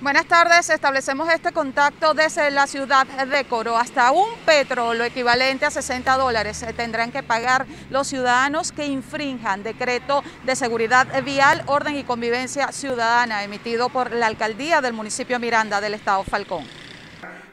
Buenas 0.01 0.27
tardes, 0.27 0.71
establecemos 0.71 1.29
este 1.29 1.51
contacto 1.51 2.15
desde 2.15 2.53
la 2.53 2.69
ciudad 2.69 3.05
de 3.05 3.45
Coro. 3.47 3.77
Hasta 3.77 4.13
un 4.13 4.29
petro, 4.47 4.95
lo 4.95 5.03
equivalente 5.03 5.67
a 5.67 5.73
60 5.73 6.17
dólares, 6.17 6.65
tendrán 6.77 7.11
que 7.11 7.25
pagar 7.25 7.67
los 7.91 8.07
ciudadanos 8.07 8.71
que 8.71 8.87
infrinjan 8.87 9.65
decreto 9.65 10.23
de 10.47 10.55
seguridad 10.55 11.09
vial, 11.25 11.65
orden 11.67 11.97
y 11.97 12.05
convivencia 12.05 12.71
ciudadana 12.71 13.43
emitido 13.43 13.89
por 13.89 14.13
la 14.13 14.29
alcaldía 14.29 14.81
del 14.81 14.93
municipio 14.93 15.41
Miranda 15.41 15.81
del 15.81 15.95
estado 15.95 16.23
Falcón. 16.23 16.63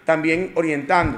También 0.05 0.51
orientando. 0.53 1.17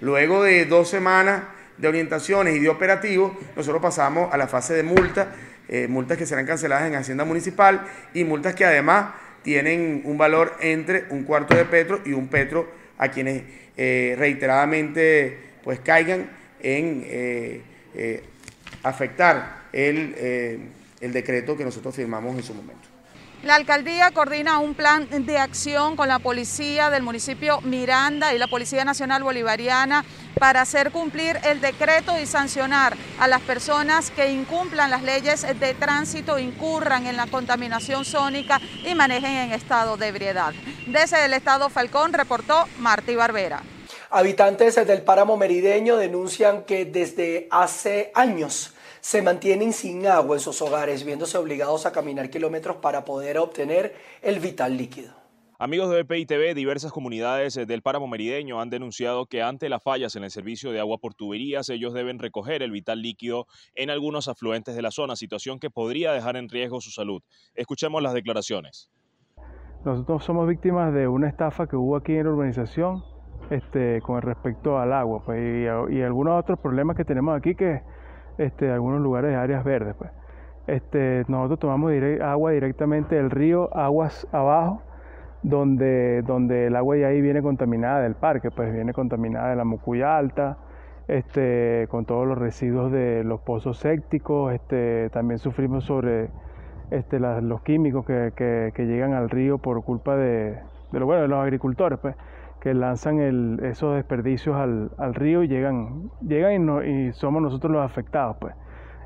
Luego 0.00 0.42
de 0.42 0.64
dos 0.64 0.90
semanas 0.90 1.44
de 1.78 1.86
orientaciones 1.86 2.56
y 2.56 2.58
de 2.58 2.68
operativos, 2.68 3.34
nosotros 3.54 3.80
pasamos 3.80 4.34
a 4.34 4.36
la 4.36 4.48
fase 4.48 4.74
de 4.74 4.82
multa, 4.82 5.28
eh, 5.68 5.86
multas 5.86 6.18
que 6.18 6.26
serán 6.26 6.44
canceladas 6.44 6.88
en 6.88 6.96
Hacienda 6.96 7.24
Municipal 7.24 7.86
y 8.14 8.24
multas 8.24 8.56
que 8.56 8.64
además 8.64 9.25
tienen 9.46 10.02
un 10.04 10.18
valor 10.18 10.56
entre 10.60 11.04
un 11.10 11.22
cuarto 11.22 11.54
de 11.56 11.64
petro 11.66 12.00
y 12.04 12.12
un 12.12 12.26
petro 12.26 12.68
a 12.98 13.12
quienes 13.12 13.44
eh, 13.76 14.16
reiteradamente 14.18 15.38
pues 15.62 15.78
caigan 15.78 16.28
en 16.60 17.04
eh, 17.06 17.60
eh, 17.94 18.24
afectar 18.82 19.68
el, 19.72 20.68
el 21.00 21.12
decreto 21.12 21.56
que 21.56 21.64
nosotros 21.64 21.94
firmamos 21.94 22.34
en 22.34 22.42
su 22.42 22.54
momento. 22.54 22.95
La 23.46 23.54
alcaldía 23.54 24.10
coordina 24.10 24.58
un 24.58 24.74
plan 24.74 25.06
de 25.08 25.38
acción 25.38 25.94
con 25.94 26.08
la 26.08 26.18
policía 26.18 26.90
del 26.90 27.04
municipio 27.04 27.60
Miranda 27.60 28.34
y 28.34 28.38
la 28.38 28.48
Policía 28.48 28.84
Nacional 28.84 29.22
Bolivariana 29.22 30.04
para 30.36 30.62
hacer 30.62 30.90
cumplir 30.90 31.38
el 31.44 31.60
decreto 31.60 32.18
y 32.18 32.26
sancionar 32.26 32.96
a 33.20 33.28
las 33.28 33.40
personas 33.42 34.10
que 34.10 34.32
incumplan 34.32 34.90
las 34.90 35.04
leyes 35.04 35.46
de 35.60 35.74
tránsito, 35.74 36.40
incurran 36.40 37.06
en 37.06 37.16
la 37.16 37.28
contaminación 37.28 38.04
sónica 38.04 38.60
y 38.84 38.96
manejen 38.96 39.30
en 39.30 39.52
estado 39.52 39.96
de 39.96 40.08
ebriedad. 40.08 40.52
Desde 40.88 41.24
el 41.24 41.32
estado 41.32 41.70
Falcón 41.70 42.14
reportó 42.14 42.64
Martí 42.78 43.14
Barbera. 43.14 43.62
Habitantes 44.10 44.74
del 44.74 45.02
páramo 45.02 45.36
merideño 45.36 45.96
denuncian 45.98 46.64
que 46.64 46.84
desde 46.84 47.46
hace 47.52 48.10
años 48.12 48.72
se 49.06 49.22
mantienen 49.22 49.72
sin 49.72 50.04
agua 50.08 50.34
en 50.34 50.40
sus 50.40 50.60
hogares, 50.60 51.04
viéndose 51.04 51.38
obligados 51.38 51.86
a 51.86 51.92
caminar 51.92 52.28
kilómetros 52.28 52.78
para 52.78 53.04
poder 53.04 53.38
obtener 53.38 53.94
el 54.20 54.40
vital 54.40 54.76
líquido. 54.76 55.14
Amigos 55.60 55.90
de 55.90 56.02
BPI 56.02 56.26
TV, 56.26 56.54
diversas 56.54 56.90
comunidades 56.90 57.54
del 57.54 57.82
páramo 57.82 58.08
merideño 58.08 58.60
han 58.60 58.68
denunciado 58.68 59.26
que 59.26 59.42
ante 59.42 59.68
las 59.68 59.80
fallas 59.80 60.16
en 60.16 60.24
el 60.24 60.32
servicio 60.32 60.72
de 60.72 60.80
agua 60.80 60.98
por 60.98 61.14
tuberías, 61.14 61.68
ellos 61.68 61.94
deben 61.94 62.18
recoger 62.18 62.64
el 62.64 62.72
vital 62.72 63.00
líquido 63.00 63.46
en 63.76 63.90
algunos 63.90 64.26
afluentes 64.26 64.74
de 64.74 64.82
la 64.82 64.90
zona, 64.90 65.14
situación 65.14 65.60
que 65.60 65.70
podría 65.70 66.12
dejar 66.12 66.36
en 66.36 66.48
riesgo 66.48 66.80
su 66.80 66.90
salud. 66.90 67.22
Escuchemos 67.54 68.02
las 68.02 68.12
declaraciones. 68.12 68.90
Nosotros 69.84 70.24
somos 70.24 70.48
víctimas 70.48 70.92
de 70.92 71.06
una 71.06 71.28
estafa 71.28 71.68
que 71.68 71.76
hubo 71.76 71.94
aquí 71.94 72.10
en 72.10 72.24
la 72.24 72.30
urbanización 72.30 73.04
este, 73.50 74.00
con 74.02 74.20
respecto 74.22 74.78
al 74.78 74.92
agua 74.92 75.22
pues, 75.24 75.40
y, 75.40 76.02
algunos 76.02 76.40
otros 76.40 76.58
problemas 76.58 76.96
que 76.96 77.04
tenemos 77.04 77.36
aquí 77.36 77.54
que 77.54 77.82
este, 78.38 78.70
algunos 78.70 79.00
lugares 79.00 79.30
de 79.30 79.36
áreas 79.36 79.64
verdes. 79.64 79.94
Pues. 79.96 80.10
Este, 80.66 81.24
nosotros 81.28 81.60
tomamos 81.60 81.92
agua 82.22 82.50
directamente 82.50 83.16
del 83.16 83.30
río, 83.30 83.74
aguas 83.76 84.26
abajo, 84.32 84.82
donde, 85.42 86.22
donde 86.22 86.66
el 86.66 86.76
agua 86.76 86.96
de 86.96 87.06
ahí 87.06 87.20
viene 87.20 87.40
contaminada 87.40 88.00
del 88.00 88.14
parque, 88.14 88.50
pues 88.50 88.72
viene 88.72 88.92
contaminada 88.92 89.50
de 89.50 89.56
la 89.56 89.64
Mucuya 89.64 90.16
Alta, 90.16 90.58
este, 91.06 91.86
con 91.88 92.04
todos 92.04 92.26
los 92.26 92.36
residuos 92.36 92.90
de 92.90 93.22
los 93.22 93.40
pozos 93.40 93.78
sépticos, 93.78 94.58
también 95.12 95.38
sufrimos 95.38 95.84
sobre 95.84 96.30
los 97.42 97.62
químicos 97.62 98.04
que, 98.04 98.72
llegan 98.76 99.12
al 99.12 99.30
río 99.30 99.58
por 99.58 99.84
culpa 99.84 100.16
de, 100.16 100.58
de, 100.90 100.98
bueno, 101.00 101.22
de 101.22 101.28
los 101.28 101.38
agricultores, 101.38 101.98
pues, 102.00 102.16
que 102.66 102.74
lanzan 102.74 103.60
esos 103.62 103.94
desperdicios 103.94 104.56
al, 104.56 105.14
río 105.14 105.44
y 105.44 105.46
llegan, 105.46 106.10
llegan 106.20 106.68
y, 106.84 107.12
somos 107.12 107.40
nosotros 107.40 107.72
los 107.72 107.84
afectados. 107.84 108.38
Pues. 108.40 108.56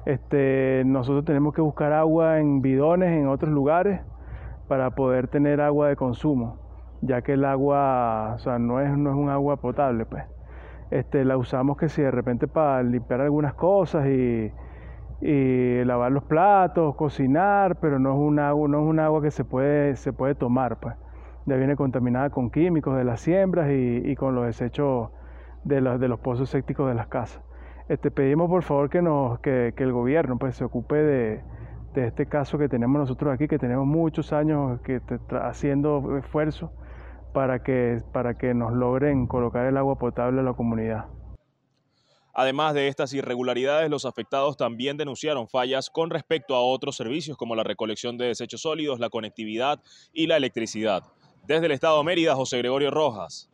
Este, 0.06 0.82
nosotros 0.86 1.26
tenemos 1.26 1.52
que 1.52 1.60
buscar 1.60 1.92
agua 1.92 2.38
en 2.38 2.62
bidones 2.62 3.10
en 3.10 3.28
otros 3.28 3.52
lugares 3.52 4.00
para 4.66 4.94
poder 4.94 5.28
tener 5.28 5.60
agua 5.60 5.88
de 5.88 5.96
consumo, 5.96 6.56
ya 7.02 7.20
que 7.20 7.34
el 7.34 7.44
agua 7.44 8.38
no, 8.58 8.80
es, 8.80 8.96
no 8.96 9.10
es 9.10 9.16
un 9.16 9.28
agua 9.28 9.58
potable. 9.58 10.06
Pues. 10.06 10.24
Este, 10.90 11.26
la 11.26 11.36
usamos 11.36 11.76
que 11.76 11.90
si 11.90 12.00
de 12.00 12.10
repente 12.10 12.48
para 12.48 12.82
limpiar 12.82 13.20
algunas 13.20 13.52
cosas 13.52 14.06
y, 14.06 14.50
lavar 15.84 16.12
los 16.12 16.24
platos, 16.24 16.96
cocinar, 16.96 17.76
pero 17.78 17.98
no 17.98 18.12
es 18.14 18.18
un 18.18 18.38
agua, 18.38 18.68
no 18.70 18.80
es 18.80 18.86
un 18.86 19.00
agua 19.00 19.20
que 19.20 19.30
se 19.30 19.44
puede, 19.44 19.96
se 19.96 20.14
puede 20.14 20.34
tomar. 20.34 20.80
Pues 20.80 20.94
ya 21.46 21.56
viene 21.56 21.76
contaminada 21.76 22.30
con 22.30 22.50
químicos 22.50 22.96
de 22.96 23.04
las 23.04 23.20
siembras 23.20 23.70
y, 23.70 24.14
con 24.16 24.34
los 24.34 24.46
desechos 24.46 25.10
de 25.64 25.80
los, 25.80 26.00
de 26.00 26.08
los 26.08 26.20
pozos 26.20 26.50
sépticos 26.50 26.88
de 26.88 26.94
las 26.94 27.08
casas. 27.08 27.42
Este, 27.88 28.10
pedimos 28.10 28.48
por 28.48 28.62
favor 28.62 28.88
que, 28.88 29.02
nos, 29.02 29.40
que, 29.40 29.74
el 29.76 29.92
gobierno 29.92 30.38
pues, 30.38 30.56
se 30.56 30.64
ocupe 30.64 30.94
de, 30.94 31.42
este 31.96 32.26
caso 32.26 32.56
que 32.56 32.68
tenemos 32.68 33.00
nosotros 33.00 33.34
aquí, 33.34 33.48
que 33.48 33.58
tenemos 33.58 33.86
muchos 33.86 34.32
años 34.32 34.80
que, 34.82 35.00
haciendo 35.42 36.16
esfuerzos 36.18 36.70
para 37.32 37.62
que, 37.62 38.00
para 38.12 38.38
que 38.38 38.54
nos 38.54 38.72
logren 38.72 39.26
colocar 39.26 39.66
el 39.66 39.76
agua 39.76 39.98
potable 39.98 40.40
a 40.40 40.44
la 40.44 40.52
comunidad. 40.52 41.06
Además 42.32 42.74
de 42.74 42.86
estas 42.86 43.12
irregularidades, 43.12 43.90
los 43.90 44.04
afectados 44.04 44.56
también 44.56 44.96
denunciaron 44.96 45.48
fallas 45.48 45.90
con 45.90 46.10
respecto 46.10 46.54
a 46.54 46.62
otros 46.62 46.96
servicios 46.96 47.36
como 47.36 47.56
la 47.56 47.64
recolección 47.64 48.16
de 48.16 48.26
desechos 48.26 48.62
sólidos, 48.62 49.00
la 49.00 49.10
conectividad 49.10 49.82
y 50.12 50.28
la 50.28 50.36
electricidad. 50.36 51.02
Desde 51.50 51.66
el 51.66 51.72
Estado 51.72 51.98
de 51.98 52.04
Mérida, 52.04 52.36
José 52.36 52.58
Gregorio 52.58 52.92
Rojas, 52.92 53.48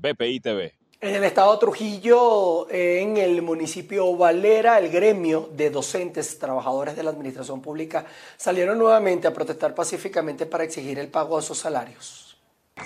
BPI 0.00 0.38
TV. 0.38 0.74
En 1.00 1.16
el 1.16 1.24
estado 1.24 1.54
de 1.54 1.58
Trujillo, 1.58 2.70
en 2.70 3.16
el 3.16 3.42
municipio 3.42 4.16
Valera, 4.16 4.78
el 4.78 4.90
gremio 4.90 5.50
de 5.52 5.70
docentes, 5.70 6.38
trabajadores 6.38 6.94
de 6.94 7.02
la 7.02 7.10
administración 7.10 7.60
pública, 7.60 8.06
salieron 8.36 8.78
nuevamente 8.78 9.26
a 9.26 9.32
protestar 9.32 9.74
pacíficamente 9.74 10.46
para 10.46 10.62
exigir 10.62 11.00
el 11.00 11.08
pago 11.08 11.40
de 11.40 11.42
sus 11.42 11.58
salarios. 11.58 12.38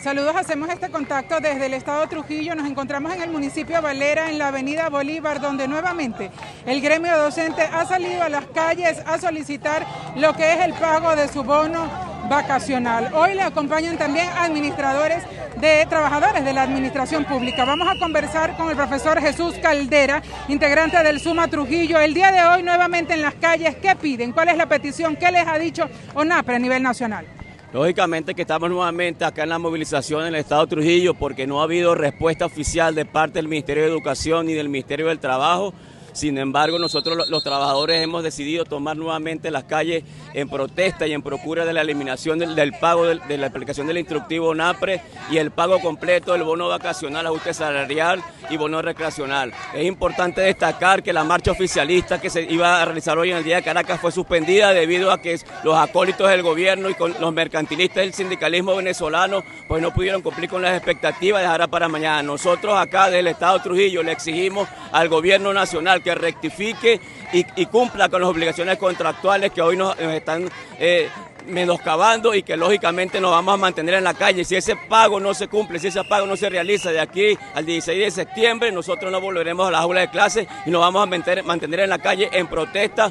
Saludos, 0.03 0.35
hacemos 0.37 0.71
este 0.71 0.91
contacto 0.91 1.39
desde 1.41 1.67
el 1.67 1.75
estado 1.75 2.01
de 2.01 2.07
Trujillo. 2.07 2.55
Nos 2.55 2.67
encontramos 2.67 3.13
en 3.15 3.21
el 3.21 3.31
municipio 3.31 3.83
Valera, 3.83 4.31
en 4.31 4.39
la 4.39 4.49
avenida 4.49 4.89
Bolívar, 4.89 5.39
donde 5.39 5.69
nuevamente 5.69 6.31
el 6.65 6.81
gremio 6.81 7.15
docente 7.19 7.61
ha 7.61 7.85
salido 7.85 8.23
a 8.23 8.31
las 8.31 8.47
calles 8.47 9.03
a 9.05 9.19
solicitar 9.19 9.87
lo 10.17 10.33
que 10.33 10.51
es 10.55 10.61
el 10.61 10.73
pago 10.73 11.15
de 11.15 11.29
su 11.29 11.45
bono 11.45 12.14
vacacional. 12.29 13.11
Hoy 13.15 13.35
le 13.35 13.43
acompañan 13.43 13.97
también 13.97 14.29
administradores 14.37 15.23
de 15.61 15.87
trabajadores 15.89 16.45
de 16.45 16.53
la 16.53 16.63
administración 16.63 17.25
pública. 17.25 17.65
Vamos 17.65 17.89
a 17.89 17.99
conversar 17.99 18.57
con 18.57 18.71
el 18.71 18.77
profesor 18.77 19.21
Jesús 19.21 19.55
Caldera, 19.63 20.23
integrante 20.49 21.03
del 21.03 21.21
Suma 21.21 21.49
Trujillo. 21.49 22.01
El 22.01 22.15
día 22.15 22.33
de 22.33 22.45
hoy 22.45 22.63
nuevamente 22.63 23.15
en 23.15 23.23
las 23.23 23.35
calles, 23.35 23.77
¿qué 23.77 23.95
piden? 23.97 24.33
¿Cuál 24.33 24.49
es 24.49 24.57
la 24.57 24.67
petición? 24.67 25.17
¿Qué 25.17 25.31
les 25.31 25.47
ha 25.47 25.59
dicho 25.59 25.89
ONAPRE 26.15 26.57
a 26.57 26.59
nivel 26.59 26.83
nacional? 26.83 27.27
Lógicamente 27.73 28.35
que 28.35 28.43
estamos 28.43 28.71
nuevamente 28.71 29.25
acá 29.25 29.43
en 29.43 29.49
la 29.49 29.59
movilización 29.59 30.23
en 30.23 30.29
el 30.29 30.37
Estado 30.37 30.67
de 30.67 30.71
Trujillo 30.77 31.15
porque 31.15 31.45
no 31.45 31.61
ha 31.61 31.65
habido 31.65 31.97
respuesta 31.97 32.47
oficial 32.47 32.95
de 32.95 33.05
parte 33.05 33.41
del 33.41 33.49
Ministerio 33.49 33.83
de 33.83 33.89
Educación 33.89 34.47
ni 34.47 34.53
del 34.53 34.69
Ministerio 34.69 35.09
del 35.09 35.19
Trabajo 35.19 35.75
sin 36.15 36.39
embargo, 36.39 36.79
nosotros 36.79 37.29
los 37.29 37.43
trabajadores 37.43 38.01
hemos 38.01 38.23
decidido 38.23 38.65
tomar 38.65 38.97
nuevamente 38.97 39.51
las 39.51 39.65
calles 39.65 40.05
en 40.33 40.49
protesta 40.49 41.09
y 41.09 41.13
en 41.13 41.23
procura 41.23 41.65
de 41.65 41.73
la 41.73 41.81
eliminación 41.81 42.39
del, 42.39 42.73
pago 42.81 43.07
de, 43.07 43.37
la 43.37 43.49
aplicación 43.49 43.89
del 43.89 43.99
instructivo 43.99 44.55
NAPRE 44.55 45.03
y 45.33 45.39
el 45.39 45.51
pago 45.51 45.81
completo 45.81 46.33
del 46.33 46.45
bono 46.45 46.69
vacacional, 46.69 47.27
ajuste 47.27 47.53
salarial 47.53 48.23
y 48.49 48.57
bono 48.57 48.81
recreacional. 48.81 49.53
Es 49.75 49.85
importante 49.85 50.41
destacar 50.41 51.03
que 51.03 51.13
la 51.13 51.25
marcha 51.25 51.51
oficialista 51.51 52.21
que 52.21 52.31
se 52.31 52.43
iba 52.43 52.81
a 52.81 52.85
realizar 52.85 53.19
hoy 53.19 53.33
en 53.33 53.39
el 53.39 53.45
día 53.45 53.57
de 53.57 53.65
Caracas 53.65 54.01
fue 54.01 54.13
suspendida 54.13 54.73
debido 54.73 55.11
a 55.11 55.21
que 55.21 55.41
los 55.65 55.77
acólitos 55.77 56.31
del 56.31 56.43
gobierno 56.43 56.91
y 56.91 56.97
los 57.19 57.33
mercantilistas 57.33 57.97
del 57.97 58.15
sindicalismo 58.15 58.77
venezolano 58.77 59.43
pues 59.67 59.83
no 59.83 59.93
pudieron 59.93 60.23
cumplir 60.23 60.49
con 60.49 60.63
las 60.63 60.77
expectativas 60.77 61.41
de 61.41 61.49
dejar 61.49 61.69
para 61.69 61.89
mañana. 61.89 62.23
Nosotros 62.23 62.77
acá 62.77 63.07
desde 63.07 63.19
el 63.19 63.27
Estado 63.27 63.59
de 63.59 63.65
Trujillo 63.65 64.05
le 64.05 64.13
exigimos 64.13 64.69
al 64.93 65.09
gobierno 65.09 65.53
nacional 65.53 66.04
que 66.05 66.15
rectifique 66.15 67.01
y, 67.33 67.67
cumpla 67.67 68.09
con 68.09 68.21
las 68.21 68.31
obligaciones 68.31 68.79
contractuales 68.79 69.51
que 69.51 69.61
hoy 69.61 69.77
nos, 69.77 69.99
están 69.99 70.49
eh, 70.79 71.09
menoscabando 71.47 72.35
y 72.35 72.43
que 72.43 72.57
lógicamente 72.57 73.21
nos 73.21 73.31
vamos 73.31 73.55
a 73.55 73.57
mantener 73.57 73.95
en 73.95 74.05
la 74.05 74.15
calle. 74.15 74.45
Si 74.45 74.57
ese 74.57 74.77
pago 74.77 75.21
no 75.21 75.35
se 75.35 75.49
cumple, 75.49 75.79
si 75.79 75.89
ese 75.89 76.03
pago 76.05 76.27
no 76.27 76.37
se 76.37 76.49
realiza 76.49 76.91
de 76.91 77.01
aquí 77.01 77.37
al 77.55 77.67
16 77.67 78.05
de 78.05 78.11
septiembre, 78.11 78.73
nosotros 78.73 79.11
no 79.11 79.21
volveremos 79.21 79.69
a 79.69 79.71
las 79.71 79.81
aulas 79.83 80.05
de 80.05 80.11
clase 80.11 80.49
y 80.65 80.71
nos 80.71 80.81
vamos 80.81 81.03
a 81.03 81.07
mantener, 81.07 81.81
en 81.81 81.91
la 81.91 81.99
calle 81.99 82.29
en 82.33 82.47
protesta 82.47 83.11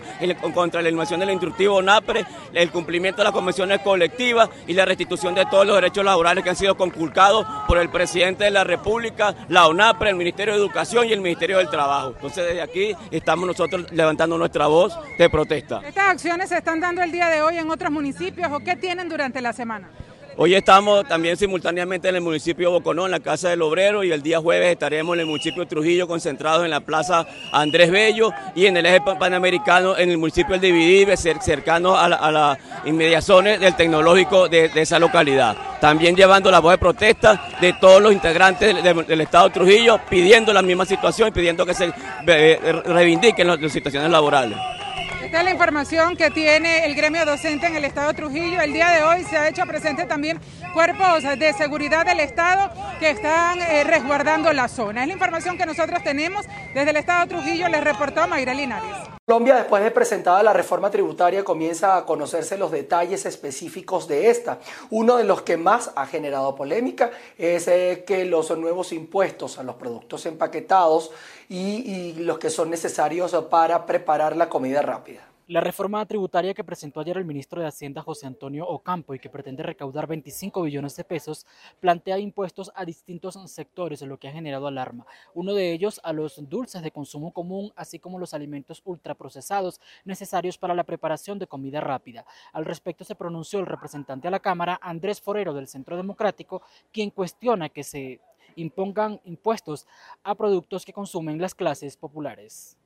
contra 0.54 0.82
la 0.82 0.88
eliminación 0.88 1.20
del 1.20 1.30
instructivo 1.30 1.82
NAPRE, 1.82 2.26
el 2.54 2.72
cumplimiento 2.72 3.18
de 3.18 3.26
las 3.26 3.34
convenciones 3.34 3.82
colectivas 3.82 4.50
y 4.68 4.74
la 4.74 4.86
restitución 4.86 5.36
de 5.36 5.46
todos 5.46 5.66
los 5.66 5.76
derechos 5.76 6.04
laborales 6.04 6.44
que 6.44 6.50
han 6.50 6.56
sido 6.56 6.76
conculcados 6.76 7.46
por 7.68 7.78
el 7.78 7.90
presidente 7.90 8.46
de 8.46 8.52
la 8.52 8.64
República, 8.64 9.36
la 9.50 9.68
ONAPRE, 9.68 10.10
el 10.10 10.16
Ministerio 10.16 10.54
de 10.54 10.60
Educación 10.60 11.08
y 11.08 11.14
el 11.14 11.22
Ministerio 11.22 11.58
del 11.58 11.70
Trabajo. 11.70 12.14
Entonces 12.16 12.46
desde 12.46 12.62
aquí 12.62 12.96
estamos 13.12 13.46
nosotros 13.46 13.92
levantando 13.92 14.38
nuestra 14.38 14.68
voz 14.68 14.98
de 15.18 15.30
protesta. 15.30 15.82
Estas 15.86 16.10
acciones 16.10 16.50
se 16.50 16.58
están 16.58 16.80
dando 16.80 17.02
el 17.04 17.12
día 17.12 17.28
de 17.28 17.42
hoy 17.42 17.58
en 17.58 17.70
otros 17.70 17.92
municipios 17.92 18.23
o 18.52 18.60
qué 18.60 18.76
tienen 18.76 19.10
durante 19.10 19.42
la 19.42 19.52
semana? 19.52 19.90
Hoy 20.36 20.56
estamos 20.56 21.08
también 21.08 21.38
simultáneamente 21.38 22.10
en 22.10 22.16
el 22.16 22.22
municipio 22.22 22.70
de 22.70 22.74
Boconó, 22.74 23.06
en 23.06 23.12
la 23.12 23.20
Casa 23.20 23.50
del 23.50 23.62
Obrero, 23.62 24.04
y 24.04 24.12
el 24.12 24.24
día 24.24 24.40
jueves 24.40 24.72
estaremos 24.72 25.14
en 25.14 25.20
el 25.20 25.26
municipio 25.28 25.62
de 25.62 25.70
Trujillo, 25.70 26.08
concentrados 26.08 26.64
en 26.64 26.72
la 26.72 26.80
Plaza 26.80 27.28
Andrés 27.52 27.92
Bello 27.92 28.32
y 28.56 28.66
en 28.66 28.76
el 28.78 28.86
eje 28.88 29.02
panamericano, 29.02 29.96
en 29.96 30.10
el 30.10 30.18
municipio 30.18 30.58
de 30.58 30.68
Dividive, 30.68 31.18
cercano 31.18 31.96
a, 31.96 32.32
las 32.32 32.58
inmediaciones 32.86 33.60
del 33.60 33.76
tecnológico 33.76 34.50
de, 34.50 34.72
esa 34.74 34.98
localidad. 34.98 35.56
También 35.80 36.16
llevando 36.16 36.50
la 36.50 36.60
voz 36.60 36.72
de 36.72 36.78
protesta 36.80 37.50
de 37.62 37.74
todos 37.74 38.02
los 38.02 38.12
integrantes 38.12 38.84
del, 38.84 39.22
Estado 39.22 39.50
de 39.50 39.54
Trujillo, 39.54 40.00
pidiendo 40.10 40.52
la 40.52 40.64
misma 40.64 40.86
situación 40.86 41.28
y 41.28 41.32
pidiendo 41.32 41.64
que 41.64 41.76
se 41.76 41.94
eh, 42.26 42.82
reivindiquen 42.86 43.46
las 43.46 43.72
situaciones 43.72 44.10
laborales. 44.10 44.58
Esta 45.34 45.42
es 45.42 45.46
la 45.46 45.52
información 45.54 46.16
que 46.16 46.30
tiene 46.30 46.86
el 46.86 46.94
gremio 46.94 47.26
docente 47.26 47.66
en 47.66 47.76
el 47.76 47.86
Estado 47.86 48.10
de 48.10 48.14
Trujillo. 48.14 48.62
El 48.62 48.72
día 48.72 48.90
de 48.90 49.02
hoy 49.02 49.24
se 49.24 49.36
ha 49.36 49.50
hecho 49.50 49.66
presente 49.66 50.06
también 50.06 50.40
cuerpos 50.76 51.24
de 51.24 51.54
seguridad 51.54 52.06
del 52.06 52.20
Estado 52.20 52.72
que 53.00 53.10
están 53.10 53.60
eh, 53.60 53.84
resguardando 53.84 54.54
la 54.54 54.68
zona. 54.68 55.02
Es 55.02 55.08
la 55.08 55.14
información 55.14 55.58
que 55.58 55.66
nosotros 55.66 56.04
tenemos 56.04 56.46
desde 56.76 56.92
el 56.92 56.98
Estado 56.98 57.22
de 57.22 57.28
Trujillo, 57.30 57.68
les 57.68 57.84
reportó 57.84 58.28
Mayra 58.28 58.54
Linares. 58.54 58.92
Colombia, 59.26 59.56
después 59.56 59.82
de 59.82 59.90
presentada 59.90 60.44
la 60.44 60.52
reforma 60.52 60.92
tributaria, 60.92 61.46
comienza 61.46 61.96
a 61.96 62.06
conocerse 62.06 62.58
los 62.58 62.72
detalles 62.72 63.26
específicos 63.26 64.06
de 64.06 64.30
esta. 64.30 64.60
Uno 64.90 65.16
de 65.16 65.24
los 65.24 65.44
que 65.44 65.56
más 65.56 65.92
ha 65.96 66.06
generado 66.08 66.56
polémica 66.56 67.10
es 67.38 67.70
eh, 67.70 68.04
que 68.06 68.26
los 68.26 68.52
nuevos 68.58 68.92
impuestos 68.92 69.60
a 69.60 69.64
los 69.64 69.76
productos 69.76 70.26
empaquetados 70.26 71.12
y, 71.48 72.16
los 72.18 72.38
que 72.38 72.50
son 72.50 72.70
necesarios 72.70 73.34
para 73.50 73.86
preparar 73.86 74.36
la 74.36 74.50
comida 74.50 74.82
rápida. 74.82 75.33
La 75.48 75.60
reforma 75.60 76.06
tributaria 76.06 76.54
que 76.54 76.64
presentó 76.64 77.02
ayer 77.02 77.18
el 77.18 77.26
ministro 77.26 77.60
de 77.60 77.68
Hacienda 77.68 78.02
José 78.02 78.26
Antonio 78.28 78.66
Ocampo 78.66 79.14
y 79.14 79.20
que 79.20 79.30
pretende 79.30 79.62
recaudar 79.62 80.08
25 80.08 80.62
billones 80.62 80.96
de 80.96 81.04
pesos 81.04 81.46
plantea 81.82 82.18
impuestos 82.18 82.72
a 82.74 82.86
distintos 82.86 83.38
sectores, 83.52 84.02
lo 84.04 84.18
que 84.18 84.30
ha 84.30 84.32
generado 84.32 84.68
alarma. 84.68 85.06
Uno 85.34 85.54
de 85.54 85.74
ellos 85.74 86.00
a 86.06 86.14
los 86.14 86.48
dulces 86.48 86.82
de 86.82 86.92
consumo 86.92 87.34
común, 87.34 87.74
así 87.76 88.00
como 88.00 88.20
los 88.20 88.34
alimentos 88.34 88.82
ultraprocesados 88.86 89.82
necesarios 90.06 90.58
para 90.58 90.74
la 90.74 90.86
preparación 90.86 91.40
de 91.40 91.48
comida 91.48 91.82
rápida. 91.82 92.26
Al 92.54 92.64
respecto 92.64 93.04
se 93.04 93.16
pronunció 93.16 93.60
el 93.60 93.66
representante 93.66 94.30
a 94.30 94.32
la 94.32 94.40
Cámara, 94.40 94.80
Andrés 94.82 95.20
Forero 95.20 95.54
del 95.54 95.68
Centro 95.68 95.98
Democrático, 95.98 96.62
quien 96.90 97.10
cuestiona 97.10 97.68
que 97.68 97.84
se 97.84 98.22
impongan 98.56 99.20
impuestos 99.26 99.88
a 100.24 100.36
productos 100.36 100.86
que 100.86 100.94
consumen 100.94 101.42
las 101.42 101.54
clases 101.54 101.98
populares. 101.98 102.78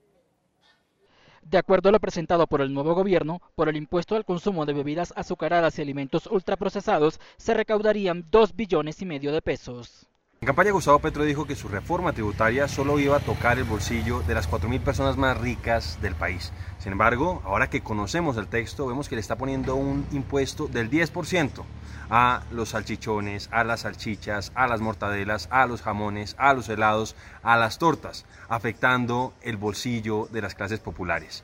De 1.49 1.57
acuerdo 1.57 1.87
a 1.87 1.91
lo 1.93 2.01
presentado 2.01 2.45
por 2.45 2.59
el 2.59 2.73
nuevo 2.73 2.93
gobierno, 2.93 3.41
por 3.55 3.69
el 3.69 3.77
impuesto 3.77 4.17
al 4.17 4.25
consumo 4.25 4.65
de 4.65 4.73
bebidas 4.73 5.13
azucaradas 5.15 5.79
y 5.79 5.81
alimentos 5.81 6.27
ultraprocesados, 6.27 7.21
se 7.37 7.53
recaudarían 7.53 8.25
2 8.29 8.53
billones 8.53 9.01
y 9.01 9.05
medio 9.05 9.31
de 9.31 9.41
pesos. 9.41 10.07
En 10.39 10.45
campaña 10.45 10.71
Gustavo 10.71 10.99
Petro 10.99 11.23
dijo 11.23 11.47
que 11.47 11.55
su 11.55 11.67
reforma 11.67 12.13
tributaria 12.13 12.67
solo 12.67 12.99
iba 12.99 13.17
a 13.17 13.21
tocar 13.21 13.57
el 13.57 13.63
bolsillo 13.63 14.21
de 14.21 14.35
las 14.35 14.47
4.000 14.47 14.81
personas 14.81 15.17
más 15.17 15.35
ricas 15.35 15.97
del 15.99 16.13
país. 16.13 16.53
Sin 16.77 16.91
embargo, 16.91 17.41
ahora 17.43 17.71
que 17.71 17.81
conocemos 17.81 18.37
el 18.37 18.45
texto, 18.45 18.85
vemos 18.85 19.09
que 19.09 19.15
le 19.15 19.21
está 19.21 19.35
poniendo 19.35 19.73
un 19.73 20.05
impuesto 20.11 20.67
del 20.67 20.91
10% 20.91 21.63
a 22.11 22.43
los 22.51 22.69
salchichones, 22.69 23.49
a 23.51 23.63
las 23.63 23.79
salchichas, 23.81 24.51
a 24.53 24.67
las 24.67 24.79
mortadelas, 24.79 25.47
a 25.49 25.65
los 25.65 25.81
jamones, 25.81 26.35
a 26.37 26.53
los 26.53 26.69
helados, 26.69 27.15
a 27.41 27.57
las 27.57 27.79
tortas, 27.79 28.25
afectando 28.47 29.33
el 29.41 29.57
bolsillo 29.57 30.27
de 30.31 30.43
las 30.43 30.53
clases 30.53 30.79
populares. 30.79 31.43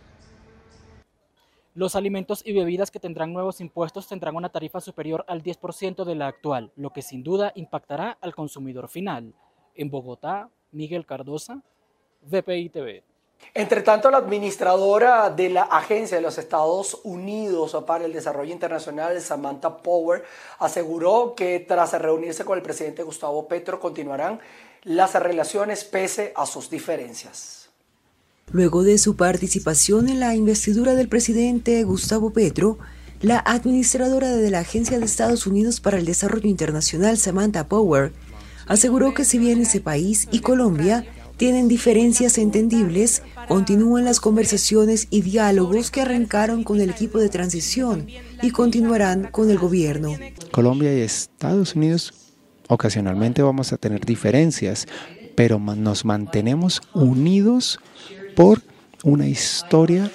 Los 1.76 1.96
alimentos 1.96 2.44
y 2.46 2.54
bebidas 2.54 2.92
que 2.92 3.00
tendrán 3.00 3.34
nuevos 3.34 3.60
impuestos 3.60 4.08
tendrán 4.08 4.36
una 4.36 4.50
tarifa 4.50 4.80
superior 4.80 5.26
al 5.28 5.42
10% 5.42 6.04
de 6.04 6.14
la 6.14 6.28
actual, 6.28 6.72
lo 6.76 6.92
que 6.94 7.02
sin 7.02 7.24
duda 7.24 7.52
impactará 7.56 8.16
al 8.22 8.36
consumidor 8.36 8.90
final. 8.90 9.34
En 9.74 9.90
Bogotá, 9.90 10.50
Miguel 10.72 11.08
Cardosa, 11.08 11.64
VPI 12.22 12.70
TV. 12.70 13.04
Entre 13.56 13.82
tanto, 13.82 14.12
la 14.12 14.18
administradora 14.18 15.32
de 15.32 15.50
la 15.50 15.64
Agencia 15.64 16.18
de 16.18 16.22
los 16.22 16.38
Estados 16.38 17.02
Unidos 17.04 17.76
para 17.88 18.06
el 18.06 18.14
Desarrollo 18.14 18.54
Internacional, 18.54 19.20
Samantha 19.20 19.78
Power, 19.78 20.24
aseguró 20.60 21.34
que 21.36 21.60
tras 21.60 21.94
reunirse 22.00 22.46
con 22.46 22.56
el 22.56 22.64
presidente 22.64 23.02
Gustavo 23.02 23.48
Petro 23.48 23.80
continuarán 23.80 24.40
las 24.84 25.16
relaciones 25.16 25.84
pese 25.84 26.34
a 26.36 26.46
sus 26.46 26.70
diferencias. 26.70 27.63
Luego 28.54 28.84
de 28.84 29.00
su 29.00 29.16
participación 29.16 30.10
en 30.10 30.20
la 30.20 30.36
investidura 30.36 30.94
del 30.94 31.10
presidente 31.10 31.84
Gustavo 31.84 32.34
Petro, 32.34 32.78
la 33.20 33.40
administradora 33.40 34.30
de 34.30 34.52
la 34.52 34.60
Agencia 34.60 35.00
de 35.00 35.06
Estados 35.06 35.48
Unidos 35.48 35.80
para 35.80 35.98
el 35.98 36.06
Desarrollo 36.06 36.48
Internacional, 36.48 37.18
Samantha 37.18 37.68
Power, 37.68 38.14
aseguró 38.68 39.16
que 39.16 39.26
si 39.26 39.40
bien 39.40 39.60
ese 39.62 39.82
país 39.82 40.28
y 40.32 40.42
Colombia 40.42 41.04
tienen 41.36 41.68
diferencias 41.68 42.38
entendibles, 42.38 43.24
continúan 43.48 44.06
las 44.06 44.20
conversaciones 44.20 45.08
y 45.10 45.22
diálogos 45.22 45.90
que 45.90 46.02
arrancaron 46.02 46.64
con 46.64 46.80
el 46.80 46.92
equipo 46.92 47.18
de 47.18 47.30
transición 47.30 48.06
y 48.44 48.52
continuarán 48.52 49.30
con 49.32 49.50
el 49.50 49.58
gobierno. 49.58 50.16
Colombia 50.52 50.96
y 50.96 51.02
Estados 51.02 51.76
Unidos 51.76 52.14
ocasionalmente 52.68 53.42
vamos 53.42 53.74
a 53.74 53.78
tener 53.78 54.06
diferencias, 54.06 54.86
pero 55.36 55.58
nos 55.58 56.06
mantenemos 56.06 56.82
unidos 56.94 57.80
por 58.36 58.62
una 59.04 59.28
historia 59.28 60.12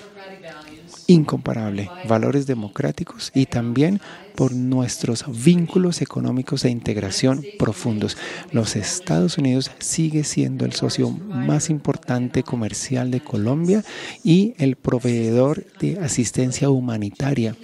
incomparable, 1.09 1.91
valores 2.07 2.47
democráticos 2.47 3.33
y 3.35 3.47
también 3.47 4.01
por 4.37 4.53
nuestros 4.53 5.25
vínculos 5.43 6.03
económicos 6.03 6.65
e 6.65 6.71
integración 6.71 7.45
profundos. 7.59 8.17
Los 8.53 8.77
Estados 8.77 9.39
Unidos 9.39 9.71
sigue 9.79 10.23
siendo 10.23 10.65
el 10.65 10.75
socio 10.75 11.11
más 11.11 11.71
importante 11.71 12.43
comercial 12.43 13.11
de 13.11 13.21
Colombia 13.21 13.83
y 14.23 14.55
el 14.59 14.77
proveedor 14.77 15.65
de 15.81 15.99
asistencia 15.99 16.69
humanitaria. 16.71 17.57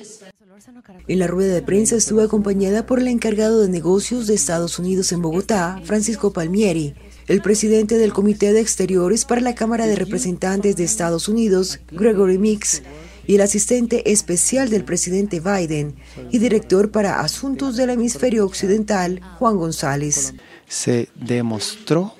En 1.06 1.18
la 1.18 1.26
rueda 1.26 1.52
de 1.52 1.62
prensa 1.62 1.96
estuvo 1.96 2.22
acompañada 2.22 2.86
por 2.86 2.98
el 2.98 3.08
encargado 3.08 3.60
de 3.60 3.68
negocios 3.68 4.26
de 4.26 4.34
Estados 4.34 4.78
Unidos 4.78 5.12
en 5.12 5.20
Bogotá, 5.20 5.80
Francisco 5.84 6.32
Palmieri, 6.32 6.94
el 7.26 7.40
presidente 7.40 7.96
del 7.96 8.12
Comité 8.12 8.52
de 8.52 8.60
Exteriores 8.60 9.24
para 9.24 9.40
la 9.40 9.54
Cámara 9.54 9.86
de 9.86 9.96
Representantes 9.96 10.76
de 10.76 10.84
Estados 10.84 11.28
Unidos, 11.28 11.80
Gregory 11.90 12.38
Mix, 12.38 12.82
y 13.26 13.36
el 13.36 13.40
asistente 13.40 14.12
especial 14.12 14.68
del 14.68 14.84
presidente 14.84 15.40
Biden 15.40 15.94
y 16.30 16.38
director 16.38 16.90
para 16.90 17.20
Asuntos 17.20 17.76
del 17.76 17.90
Hemisferio 17.90 18.44
Occidental, 18.44 19.20
Juan 19.38 19.56
González. 19.56 20.34
Se 20.68 21.08
demostró 21.14 22.14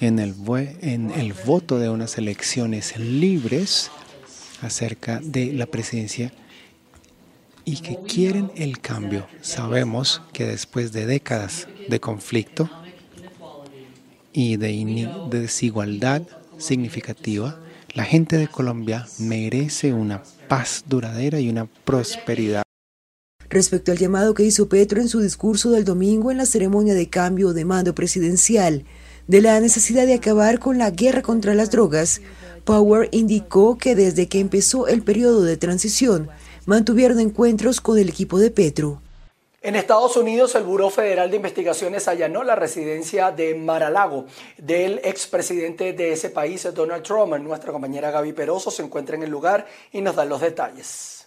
en 0.00 0.18
el, 0.18 0.34
en 0.82 1.10
el 1.12 1.32
voto 1.32 1.78
de 1.78 1.88
unas 1.88 2.18
elecciones 2.18 2.98
libres 2.98 3.90
acerca 4.60 5.20
de 5.22 5.52
la 5.54 5.66
presidencia 5.66 6.32
y 7.64 7.80
que 7.80 7.98
quieren 8.06 8.50
el 8.56 8.80
cambio. 8.80 9.26
Sabemos 9.40 10.20
que 10.32 10.46
después 10.46 10.92
de 10.92 11.06
décadas 11.06 11.68
de 11.88 12.00
conflicto, 12.00 12.68
y 14.32 14.56
de, 14.56 15.08
desigualdad 15.30 16.22
significativa, 16.58 17.60
la 17.94 18.04
gente 18.04 18.36
de 18.36 18.48
Colombia 18.48 19.06
merece 19.18 19.92
una 19.92 20.22
paz 20.48 20.84
duradera 20.86 21.40
y 21.40 21.48
una 21.48 21.66
prosperidad. 21.84 22.62
Respecto 23.48 23.92
al 23.92 23.98
llamado 23.98 24.32
que 24.32 24.44
hizo 24.44 24.68
Petro 24.68 25.00
en 25.00 25.08
su 25.08 25.20
discurso 25.20 25.70
del 25.70 25.84
domingo 25.84 26.30
en 26.30 26.38
la 26.38 26.46
ceremonia 26.46 26.94
de 26.94 27.10
cambio 27.10 27.52
de 27.52 27.66
mando 27.66 27.94
presidencial 27.94 28.84
de 29.28 29.40
la 29.40 29.60
necesidad 29.60 30.06
de 30.06 30.14
acabar 30.14 30.58
con 30.58 30.78
la 30.78 30.90
guerra 30.90 31.22
contra 31.22 31.54
las 31.54 31.70
drogas, 31.70 32.20
Power 32.64 33.08
indicó 33.12 33.76
que 33.76 33.94
desde 33.94 34.28
que 34.28 34.40
empezó 34.40 34.88
el 34.88 35.02
periodo 35.02 35.42
de 35.42 35.56
transición 35.56 36.28
mantuvieron 36.64 37.20
encuentros 37.20 37.80
con 37.80 37.98
el 37.98 38.08
equipo 38.08 38.38
de 38.38 38.50
Petro. 38.50 39.02
En 39.64 39.76
Estados 39.76 40.16
Unidos, 40.16 40.56
el 40.56 40.64
Buró 40.64 40.90
Federal 40.90 41.30
de 41.30 41.36
Investigaciones 41.36 42.08
allanó 42.08 42.42
la 42.42 42.56
residencia 42.56 43.30
de 43.30 43.54
Maralago 43.54 44.26
del 44.58 45.00
expresidente 45.04 45.92
de 45.92 46.10
ese 46.10 46.30
país, 46.30 46.66
Donald 46.74 47.04
Trump. 47.04 47.36
Nuestra 47.36 47.70
compañera 47.70 48.10
Gaby 48.10 48.32
Peroso 48.32 48.72
se 48.72 48.82
encuentra 48.82 49.14
en 49.14 49.22
el 49.22 49.30
lugar 49.30 49.64
y 49.92 50.00
nos 50.00 50.16
da 50.16 50.24
los 50.24 50.40
detalles. 50.40 51.21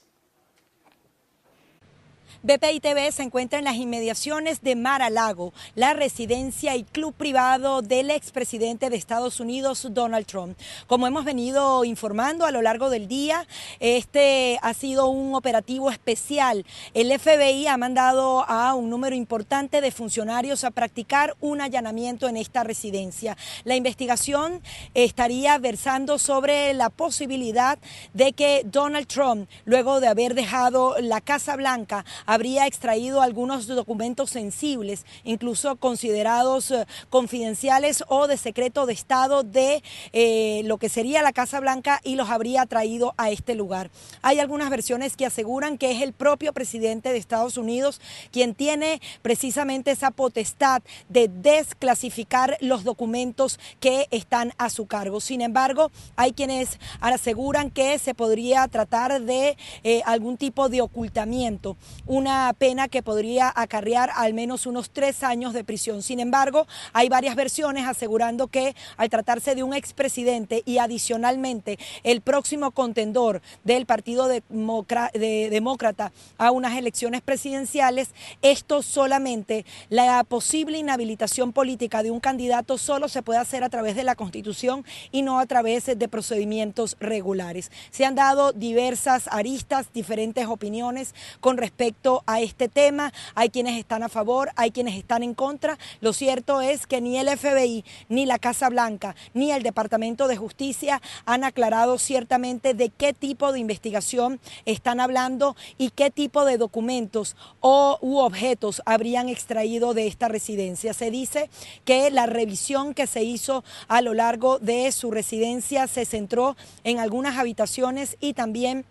BPI 2.45 2.79
TV 2.79 3.11
se 3.11 3.23
encuentra 3.23 3.57
en 3.57 3.65
las 3.65 3.73
inmediaciones 3.73 4.61
de 4.61 4.75
Mar 4.75 5.01
a 5.01 5.09
Lago, 5.09 5.51
la 5.73 5.93
residencia 5.93 6.75
y 6.75 6.83
club 6.83 7.15
privado 7.15 7.81
del 7.81 8.11
expresidente 8.11 8.91
de 8.91 8.97
Estados 8.97 9.39
Unidos, 9.39 9.87
Donald 9.89 10.27
Trump. 10.27 10.55
Como 10.85 11.07
hemos 11.07 11.25
venido 11.25 11.83
informando 11.85 12.45
a 12.45 12.51
lo 12.51 12.61
largo 12.61 12.91
del 12.91 13.07
día, 13.07 13.47
este 13.79 14.59
ha 14.61 14.75
sido 14.75 15.07
un 15.07 15.33
operativo 15.33 15.89
especial. 15.89 16.67
El 16.93 17.17
FBI 17.19 17.65
ha 17.65 17.77
mandado 17.77 18.47
a 18.47 18.75
un 18.75 18.91
número 18.91 19.15
importante 19.15 19.81
de 19.81 19.89
funcionarios 19.89 20.63
a 20.65 20.69
practicar 20.69 21.35
un 21.41 21.61
allanamiento 21.61 22.29
en 22.29 22.37
esta 22.37 22.63
residencia. 22.63 23.35
La 23.63 23.75
investigación 23.75 24.61
estaría 24.93 25.57
versando 25.57 26.19
sobre 26.19 26.75
la 26.75 26.91
posibilidad 26.91 27.79
de 28.13 28.33
que 28.33 28.61
Donald 28.65 29.07
Trump, 29.07 29.49
luego 29.65 29.99
de 29.99 30.09
haber 30.09 30.35
dejado 30.35 30.97
la 30.99 31.21
Casa 31.21 31.55
Blanca, 31.55 32.05
habría 32.35 32.67
extraído 32.67 33.21
algunos 33.21 33.65
documentos 33.65 34.29
sensibles, 34.29 35.05
incluso 35.23 35.77
considerados 35.77 36.69
eh, 36.69 36.85
confidenciales 37.09 38.03
o 38.07 38.27
de 38.27 38.37
secreto 38.37 38.85
de 38.85 38.93
Estado 38.93 39.43
de 39.43 39.81
eh, 40.13 40.61
lo 40.65 40.77
que 40.77 40.89
sería 40.89 41.23
la 41.23 41.33
Casa 41.33 41.59
Blanca 41.59 42.01
y 42.03 42.15
los 42.15 42.29
habría 42.29 42.65
traído 42.65 43.13
a 43.17 43.31
este 43.31 43.55
lugar. 43.55 43.89
Hay 44.21 44.39
algunas 44.39 44.69
versiones 44.69 45.15
que 45.15 45.25
aseguran 45.25 45.77
que 45.77 45.91
es 45.91 46.01
el 46.01 46.13
propio 46.13 46.53
presidente 46.53 47.11
de 47.11 47.17
Estados 47.17 47.57
Unidos 47.57 48.01
quien 48.31 48.53
tiene 48.53 49.01
precisamente 49.21 49.91
esa 49.91 50.11
potestad 50.11 50.81
de 51.09 51.29
desclasificar 51.29 52.57
los 52.59 52.83
documentos 52.83 53.59
que 53.79 54.07
están 54.11 54.53
a 54.57 54.69
su 54.69 54.85
cargo. 54.87 55.21
Sin 55.21 55.41
embargo, 55.41 55.91
hay 56.15 56.33
quienes 56.33 56.79
aseguran 56.99 57.71
que 57.71 57.97
se 57.99 58.13
podría 58.13 58.67
tratar 58.67 59.21
de 59.21 59.57
eh, 59.83 60.01
algún 60.05 60.37
tipo 60.37 60.69
de 60.69 60.81
ocultamiento 60.81 61.77
una 62.15 62.53
pena 62.57 62.87
que 62.87 63.03
podría 63.03 63.51
acarrear 63.53 64.09
al 64.15 64.33
menos 64.33 64.65
unos 64.65 64.89
tres 64.89 65.21
años 65.21 65.53
de 65.53 65.65
prisión. 65.65 66.01
Sin 66.01 66.21
embargo, 66.21 66.65
hay 66.93 67.09
varias 67.09 67.35
versiones 67.35 67.85
asegurando 67.87 68.47
que 68.47 68.73
al 68.95 69.09
tratarse 69.09 69.53
de 69.53 69.63
un 69.63 69.73
expresidente 69.73 70.63
y 70.65 70.77
adicionalmente 70.77 71.77
el 72.03 72.21
próximo 72.21 72.71
contendor 72.71 73.41
del 73.65 73.85
Partido 73.85 74.29
Demócrata 74.29 76.13
a 76.37 76.51
unas 76.51 76.77
elecciones 76.77 77.21
presidenciales, 77.21 78.11
esto 78.41 78.81
solamente, 78.81 79.65
la 79.89 80.23
posible 80.23 80.77
inhabilitación 80.77 81.51
política 81.51 82.01
de 82.01 82.11
un 82.11 82.21
candidato 82.21 82.77
solo 82.77 83.09
se 83.09 83.23
puede 83.23 83.39
hacer 83.39 83.63
a 83.65 83.69
través 83.69 83.97
de 83.97 84.05
la 84.05 84.15
Constitución 84.15 84.85
y 85.11 85.21
no 85.21 85.39
a 85.39 85.45
través 85.47 85.85
de 85.85 86.07
procedimientos 86.07 86.95
regulares. 87.01 87.71
Se 87.91 88.05
han 88.05 88.15
dado 88.15 88.53
diversas 88.53 89.27
aristas, 89.29 89.87
diferentes 89.93 90.47
opiniones 90.47 91.13
con 91.41 91.57
respecto 91.57 92.04
a 92.25 92.39
este 92.39 92.67
tema. 92.67 93.11
Hay 93.33 93.49
quienes 93.49 93.77
están 93.77 94.03
a 94.03 94.09
favor, 94.09 94.51
hay 94.55 94.71
quienes 94.71 94.95
están 94.95 95.23
en 95.23 95.33
contra. 95.33 95.77
Lo 96.01 96.13
cierto 96.13 96.61
es 96.61 96.87
que 96.87 97.01
ni 97.01 97.17
el 97.17 97.29
FBI, 97.29 97.83
ni 98.09 98.25
la 98.25 98.39
Casa 98.39 98.69
Blanca, 98.69 99.15
ni 99.33 99.51
el 99.51 99.63
Departamento 99.63 100.27
de 100.27 100.37
Justicia 100.37 101.01
han 101.25 101.43
aclarado 101.43 101.97
ciertamente 101.97 102.73
de 102.73 102.89
qué 102.89 103.13
tipo 103.13 103.51
de 103.51 103.59
investigación 103.59 104.39
están 104.65 104.99
hablando 104.99 105.55
y 105.77 105.89
qué 105.89 106.11
tipo 106.11 106.45
de 106.45 106.57
documentos 106.57 107.35
o 107.59 107.97
u 108.01 108.17
objetos 108.17 108.81
habrían 108.85 109.29
extraído 109.29 109.93
de 109.93 110.07
esta 110.07 110.27
residencia. 110.27 110.93
Se 110.93 111.11
dice 111.11 111.49
que 111.85 112.11
la 112.11 112.25
revisión 112.25 112.93
que 112.93 113.07
se 113.07 113.23
hizo 113.23 113.63
a 113.87 114.01
lo 114.01 114.13
largo 114.13 114.59
de 114.59 114.91
su 114.91 115.11
residencia 115.11 115.87
se 115.87 116.05
centró 116.05 116.55
en 116.83 116.99
algunas 116.99 117.37
habitaciones 117.37 118.17
y 118.19 118.33
también 118.33 118.85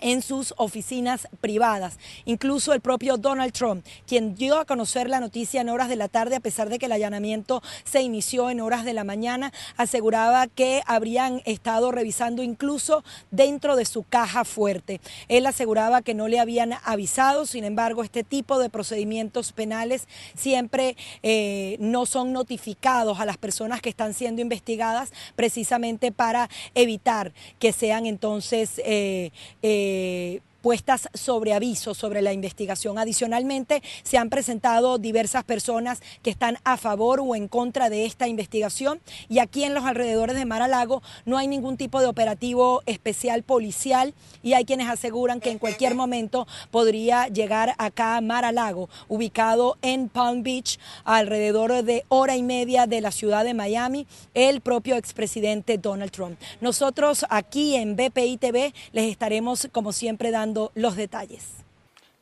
en 0.00 0.22
sus 0.22 0.54
oficinas 0.56 1.28
privadas. 1.40 1.98
Incluso 2.24 2.72
el 2.72 2.80
propio 2.80 3.16
Donald 3.16 3.52
Trump, 3.52 3.84
quien 4.06 4.34
dio 4.34 4.58
a 4.58 4.64
conocer 4.64 5.08
la 5.08 5.20
noticia 5.20 5.60
en 5.60 5.68
horas 5.68 5.88
de 5.88 5.96
la 5.96 6.08
tarde, 6.08 6.36
a 6.36 6.40
pesar 6.40 6.68
de 6.68 6.78
que 6.78 6.86
el 6.86 6.92
allanamiento 6.92 7.62
se 7.84 8.02
inició 8.02 8.50
en 8.50 8.60
horas 8.60 8.84
de 8.84 8.92
la 8.92 9.04
mañana, 9.04 9.52
aseguraba 9.76 10.46
que 10.46 10.82
habrían 10.86 11.42
estado 11.44 11.92
revisando 11.92 12.42
incluso 12.42 13.04
dentro 13.30 13.76
de 13.76 13.84
su 13.84 14.02
caja 14.02 14.44
fuerte. 14.44 15.00
Él 15.28 15.46
aseguraba 15.46 16.02
que 16.02 16.14
no 16.14 16.28
le 16.28 16.40
habían 16.40 16.74
avisado, 16.84 17.46
sin 17.46 17.64
embargo, 17.64 18.02
este 18.02 18.24
tipo 18.24 18.58
de 18.58 18.70
procedimientos 18.70 19.52
penales 19.52 20.06
siempre 20.34 20.96
eh, 21.22 21.76
no 21.80 22.06
son 22.06 22.32
notificados 22.32 23.20
a 23.20 23.26
las 23.26 23.36
personas 23.36 23.80
que 23.80 23.88
están 23.88 24.14
siendo 24.14 24.42
investigadas 24.42 25.12
precisamente 25.36 26.12
para 26.12 26.48
evitar 26.74 27.32
que 27.58 27.72
sean 27.72 28.06
entonces 28.06 28.80
eh, 28.84 29.30
eh, 29.62 29.87
eh, 29.88 30.42
puestas 30.62 31.08
sobre 31.14 31.54
aviso 31.54 31.94
sobre 31.94 32.22
la 32.22 32.32
investigación. 32.32 32.98
Adicionalmente, 32.98 33.82
se 34.02 34.18
han 34.18 34.30
presentado 34.30 34.98
diversas 34.98 35.44
personas 35.44 36.00
que 36.22 36.30
están 36.30 36.58
a 36.64 36.76
favor 36.76 37.20
o 37.20 37.34
en 37.34 37.48
contra 37.48 37.90
de 37.90 38.04
esta 38.04 38.28
investigación 38.28 39.00
y 39.28 39.38
aquí 39.38 39.64
en 39.64 39.74
los 39.74 39.84
alrededores 39.84 40.36
de 40.36 40.44
Mar 40.44 40.62
a 40.62 40.68
Lago 40.68 41.02
no 41.24 41.38
hay 41.38 41.46
ningún 41.46 41.76
tipo 41.76 42.00
de 42.00 42.06
operativo 42.06 42.82
especial 42.86 43.42
policial 43.42 44.14
y 44.42 44.54
hay 44.54 44.64
quienes 44.64 44.88
aseguran 44.88 45.40
que 45.40 45.50
en 45.50 45.58
cualquier 45.58 45.94
momento 45.94 46.46
podría 46.70 47.28
llegar 47.28 47.74
acá 47.78 48.16
a 48.16 48.20
Mar 48.20 48.44
a 48.44 48.52
Lago, 48.52 48.88
ubicado 49.08 49.76
en 49.82 50.08
Palm 50.08 50.42
Beach, 50.42 50.78
alrededor 51.04 51.82
de 51.84 52.04
hora 52.08 52.36
y 52.36 52.42
media 52.42 52.86
de 52.86 53.00
la 53.00 53.12
ciudad 53.12 53.44
de 53.44 53.54
Miami, 53.54 54.06
el 54.34 54.60
propio 54.60 54.96
expresidente 54.96 55.78
Donald 55.78 56.10
Trump. 56.10 56.38
Nosotros 56.60 57.24
aquí 57.28 57.76
en 57.76 57.96
BPI 57.96 58.38
TV 58.38 58.74
les 58.92 59.10
estaremos 59.10 59.68
como 59.72 59.92
siempre 59.92 60.30
dando 60.30 60.47
los 60.74 60.96
detalles. 60.96 61.44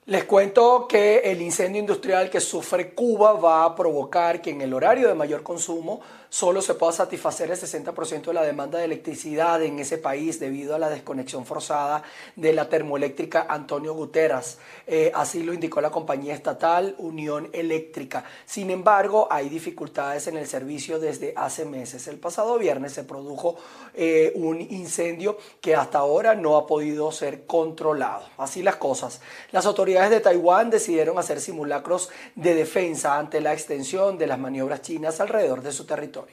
Les 0.06 0.22
cuento 0.24 0.86
que 0.88 1.18
el 1.18 1.42
incendio 1.42 1.80
industrial 1.80 2.30
que 2.30 2.40
sufre 2.40 2.94
Cuba 2.94 3.32
va 3.32 3.64
a 3.64 3.74
provocar 3.74 4.40
que 4.40 4.50
en 4.50 4.60
el 4.60 4.72
horario 4.72 5.08
de 5.08 5.14
mayor 5.14 5.42
consumo 5.42 6.00
solo 6.37 6.61
se 6.61 6.75
pueda 6.75 6.92
satisfacer 6.92 7.51
el 7.51 7.57
60% 7.57 8.27
de 8.27 8.35
la 8.35 8.42
demanda 8.42 8.79
de 8.79 8.85
electricidad 8.85 9.62
en 9.62 9.79
ese 9.79 9.96
país 9.96 10.38
debido 10.38 10.75
a 10.75 10.79
la 10.79 10.90
desconexión 10.90 11.46
forzada 11.46 12.03
de 12.35 12.53
la 12.53 12.68
termoeléctrica 12.68 13.46
Antonio 13.49 13.94
Guterres. 13.94 14.59
Eh, 14.87 15.11
así 15.14 15.42
lo 15.42 15.55
indicó 15.55 15.81
la 15.81 15.90
compañía 15.90 16.35
estatal 16.35 16.94
Unión 16.99 17.49
Eléctrica. 17.55 18.22
Sin 18.44 18.68
embargo, 18.68 19.29
hay 19.31 19.49
dificultades 19.49 20.27
en 20.27 20.37
el 20.37 20.46
servicio 20.46 20.99
desde 20.99 21.33
hace 21.37 21.64
meses. 21.64 22.07
El 22.07 22.18
pasado 22.18 22.59
viernes 22.59 22.92
se 22.92 23.05
produjo 23.05 23.57
eh, 23.94 24.33
un 24.35 24.61
incendio 24.61 25.38
que 25.62 25.75
hasta 25.75 26.01
ahora 26.01 26.35
no 26.35 26.59
ha 26.59 26.66
podido 26.66 27.12
ser 27.12 27.46
controlado. 27.46 28.29
Así 28.37 28.62
las 28.62 28.77
cosas. 28.77 29.22
Las 29.53 29.64
autoridades 29.64 30.11
de 30.11 30.20
Taiwán 30.20 30.68
decidieron 30.68 31.18
hacer 31.18 31.40
simulacros 31.40 32.11
de 32.35 32.55
defensa 32.55 33.16
ante 33.16 33.40
la 33.40 33.55
extensión 33.55 34.18
de 34.18 34.27
las 34.27 34.38
maniobras 34.38 34.83
chinas 34.83 35.18
alrededor 35.18 35.62
de 35.62 35.72
su 35.72 35.87
territorio. 35.87 36.25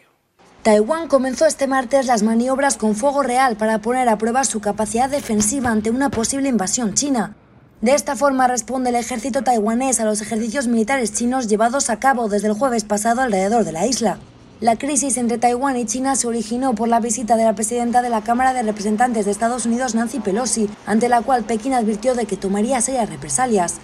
Taiwán 0.63 1.09
comenzó 1.09 1.45
este 1.45 1.67
martes 1.67 2.05
las 2.05 2.23
maniobras 2.23 2.77
con 2.77 2.95
fuego 2.95 3.21
real 3.21 3.57
para 3.57 3.79
poner 3.79 4.07
a 4.07 4.17
prueba 4.17 4.45
su 4.45 4.61
capacidad 4.61 5.09
defensiva 5.09 5.69
ante 5.69 5.89
una 5.89 6.09
posible 6.09 6.47
invasión 6.47 6.93
china. 6.93 7.35
De 7.81 7.93
esta 7.93 8.15
forma 8.15 8.47
responde 8.47 8.91
el 8.91 8.95
ejército 8.95 9.41
taiwanés 9.41 9.99
a 9.99 10.05
los 10.05 10.21
ejercicios 10.21 10.67
militares 10.67 11.11
chinos 11.11 11.49
llevados 11.49 11.89
a 11.89 11.99
cabo 11.99 12.29
desde 12.29 12.47
el 12.47 12.53
jueves 12.53 12.85
pasado 12.85 13.19
alrededor 13.19 13.65
de 13.65 13.73
la 13.73 13.87
isla. 13.87 14.19
La 14.61 14.77
crisis 14.77 15.17
entre 15.17 15.37
Taiwán 15.37 15.75
y 15.75 15.85
China 15.85 16.15
se 16.15 16.27
originó 16.27 16.73
por 16.75 16.87
la 16.87 17.01
visita 17.01 17.35
de 17.35 17.43
la 17.43 17.55
presidenta 17.55 18.01
de 18.01 18.09
la 18.09 18.21
Cámara 18.21 18.53
de 18.53 18.63
Representantes 18.63 19.25
de 19.25 19.31
Estados 19.31 19.65
Unidos, 19.65 19.95
Nancy 19.95 20.21
Pelosi, 20.21 20.69
ante 20.85 21.09
la 21.09 21.21
cual 21.21 21.43
Pekín 21.43 21.73
advirtió 21.73 22.15
de 22.15 22.25
que 22.25 22.37
tomaría 22.37 22.79
serias 22.79 23.09
represalias. 23.09 23.81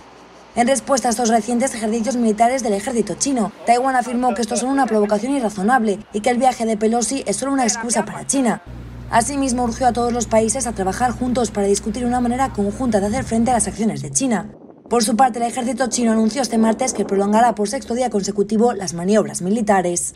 En 0.59 0.67
respuesta 0.67 1.07
a 1.07 1.11
estos 1.11 1.29
recientes 1.29 1.73
ejercicios 1.73 2.17
militares 2.17 2.63
del 2.63 2.73
ejército 2.73 3.13
chino, 3.17 3.53
Taiwán 3.65 3.95
afirmó 3.95 4.33
que 4.33 4.41
estos 4.41 4.59
son 4.59 4.67
una 4.67 4.87
provocación 4.87 5.33
irrazonable 5.33 5.99
y 6.11 6.19
que 6.19 6.31
el 6.31 6.37
viaje 6.37 6.65
de 6.65 6.75
Pelosi 6.75 7.23
es 7.25 7.37
solo 7.37 7.53
una 7.53 7.63
excusa 7.63 8.03
para 8.03 8.27
China. 8.27 8.61
Asimismo, 9.09 9.63
urgió 9.63 9.87
a 9.87 9.93
todos 9.93 10.11
los 10.11 10.27
países 10.27 10.67
a 10.67 10.73
trabajar 10.73 11.11
juntos 11.11 11.49
para 11.49 11.65
discutir 11.65 12.05
una 12.05 12.19
manera 12.19 12.51
conjunta 12.51 12.99
de 12.99 13.07
hacer 13.07 13.23
frente 13.23 13.51
a 13.51 13.53
las 13.53 13.69
acciones 13.69 14.01
de 14.01 14.11
China. 14.11 14.51
Por 14.89 15.01
su 15.01 15.15
parte, 15.15 15.39
el 15.39 15.45
ejército 15.45 15.87
chino 15.87 16.11
anunció 16.11 16.41
este 16.41 16.57
martes 16.57 16.91
que 16.91 17.05
prolongará 17.05 17.55
por 17.55 17.69
sexto 17.69 17.93
día 17.93 18.09
consecutivo 18.09 18.73
las 18.73 18.93
maniobras 18.93 19.41
militares. 19.41 20.13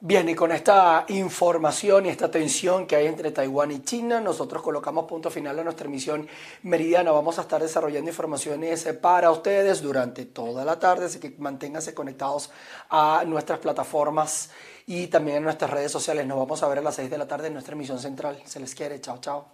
Bien, 0.00 0.28
y 0.28 0.36
con 0.36 0.52
esta 0.52 1.06
información 1.08 2.06
y 2.06 2.10
esta 2.10 2.30
tensión 2.30 2.86
que 2.86 2.94
hay 2.94 3.08
entre 3.08 3.32
Taiwán 3.32 3.72
y 3.72 3.82
China, 3.82 4.20
nosotros 4.20 4.62
colocamos 4.62 5.06
punto 5.06 5.28
final 5.28 5.58
a 5.58 5.64
nuestra 5.64 5.88
emisión 5.88 6.28
meridiana. 6.62 7.10
Vamos 7.10 7.36
a 7.40 7.42
estar 7.42 7.60
desarrollando 7.60 8.08
informaciones 8.08 8.86
eh, 8.86 8.94
para 8.94 9.32
ustedes 9.32 9.82
durante 9.82 10.24
toda 10.24 10.64
la 10.64 10.78
tarde, 10.78 11.06
así 11.06 11.18
que 11.18 11.34
manténganse 11.38 11.94
conectados 11.94 12.50
a 12.90 13.24
nuestras 13.26 13.58
plataformas 13.58 14.50
y 14.86 15.08
también 15.08 15.38
en 15.38 15.42
nuestras 15.42 15.72
redes 15.72 15.90
sociales. 15.90 16.24
Nos 16.28 16.38
vamos 16.38 16.62
a 16.62 16.68
ver 16.68 16.78
a 16.78 16.82
las 16.82 16.94
6 16.94 17.10
de 17.10 17.18
la 17.18 17.26
tarde 17.26 17.48
en 17.48 17.54
nuestra 17.54 17.74
emisión 17.74 17.98
central. 17.98 18.40
Se 18.44 18.60
les 18.60 18.76
quiere. 18.76 19.00
Chao, 19.00 19.18
chao. 19.18 19.48